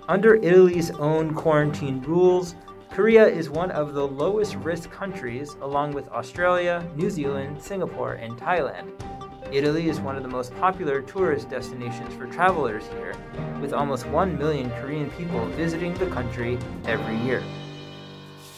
Under 0.08 0.34
Italy's 0.34 0.90
own 0.90 1.34
quarantine 1.34 2.02
rules, 2.02 2.56
Korea 2.90 3.24
is 3.24 3.48
one 3.48 3.70
of 3.70 3.94
the 3.94 4.06
lowest 4.06 4.56
risk 4.56 4.90
countries, 4.90 5.54
along 5.62 5.92
with 5.92 6.08
Australia, 6.08 6.84
New 6.96 7.10
Zealand, 7.10 7.62
Singapore, 7.62 8.14
and 8.14 8.36
Thailand. 8.36 8.90
Italy 9.52 9.88
is 9.88 10.00
one 10.00 10.16
of 10.16 10.24
the 10.24 10.28
most 10.28 10.52
popular 10.56 11.00
tourist 11.00 11.48
destinations 11.48 12.12
for 12.14 12.26
travelers 12.26 12.84
here, 12.88 13.14
with 13.60 13.72
almost 13.72 14.04
1 14.08 14.36
million 14.36 14.68
Korean 14.80 15.10
people 15.12 15.46
visiting 15.50 15.94
the 15.94 16.06
country 16.06 16.58
every 16.86 17.16
year. 17.18 17.40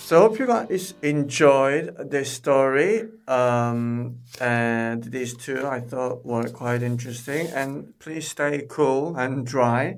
So 0.06 0.20
hope 0.20 0.38
you 0.38 0.46
guys 0.46 0.94
enjoyed 1.02 1.96
this 1.98 2.30
story. 2.30 3.08
Um, 3.26 4.20
and 4.40 5.02
these 5.02 5.36
two 5.36 5.66
I 5.66 5.80
thought 5.80 6.24
were 6.24 6.48
quite 6.48 6.84
interesting. 6.84 7.48
And 7.48 7.98
please 7.98 8.28
stay 8.28 8.66
cool 8.68 9.16
and 9.16 9.44
dry. 9.44 9.96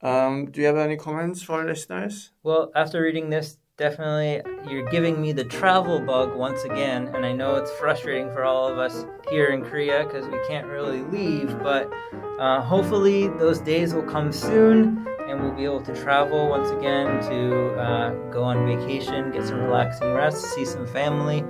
Um, 0.00 0.46
do 0.50 0.62
you 0.62 0.66
have 0.68 0.78
any 0.78 0.96
comments 0.96 1.42
for 1.42 1.62
listeners? 1.66 2.30
Well, 2.42 2.72
after 2.74 3.02
reading 3.02 3.28
this, 3.28 3.58
definitely 3.76 4.40
you're 4.72 4.88
giving 4.88 5.20
me 5.20 5.32
the 5.32 5.44
travel 5.44 6.00
bug 6.00 6.34
once 6.34 6.64
again, 6.64 7.08
and 7.08 7.26
I 7.26 7.32
know 7.32 7.56
it's 7.56 7.70
frustrating 7.72 8.32
for 8.32 8.44
all 8.44 8.68
of 8.68 8.78
us 8.78 9.04
here 9.28 9.48
in 9.48 9.62
Korea 9.62 10.04
because 10.04 10.26
we 10.28 10.40
can't 10.48 10.66
really 10.66 11.02
leave, 11.02 11.58
but 11.62 11.92
uh, 12.38 12.62
hopefully 12.62 13.28
those 13.28 13.58
days 13.58 13.92
will 13.92 14.02
come 14.04 14.32
soon 14.32 15.06
and 15.32 15.42
we'll 15.42 15.52
be 15.52 15.64
able 15.64 15.80
to 15.80 15.94
travel 15.94 16.48
once 16.48 16.68
again 16.70 17.06
to 17.22 17.74
uh, 17.80 18.10
go 18.30 18.42
on 18.42 18.66
vacation, 18.66 19.30
get 19.32 19.44
some 19.44 19.60
relaxing 19.60 20.12
rest, 20.12 20.44
see 20.54 20.64
some 20.64 20.86
family. 20.86 21.40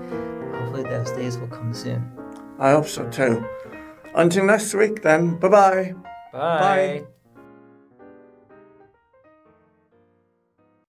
Hopefully, 0.55 0.85
those 0.85 1.11
days 1.11 1.37
will 1.37 1.49
come 1.49 1.75
soon. 1.75 2.11
I 2.61 2.71
hope 2.71 2.87
so 2.87 3.09
too. 3.11 3.45
Until 4.14 4.47
next 4.47 4.73
week, 4.75 5.03
then. 5.03 5.37
Bye-bye. 5.37 5.95
Bye. 6.33 6.59
Bye. 7.03 7.05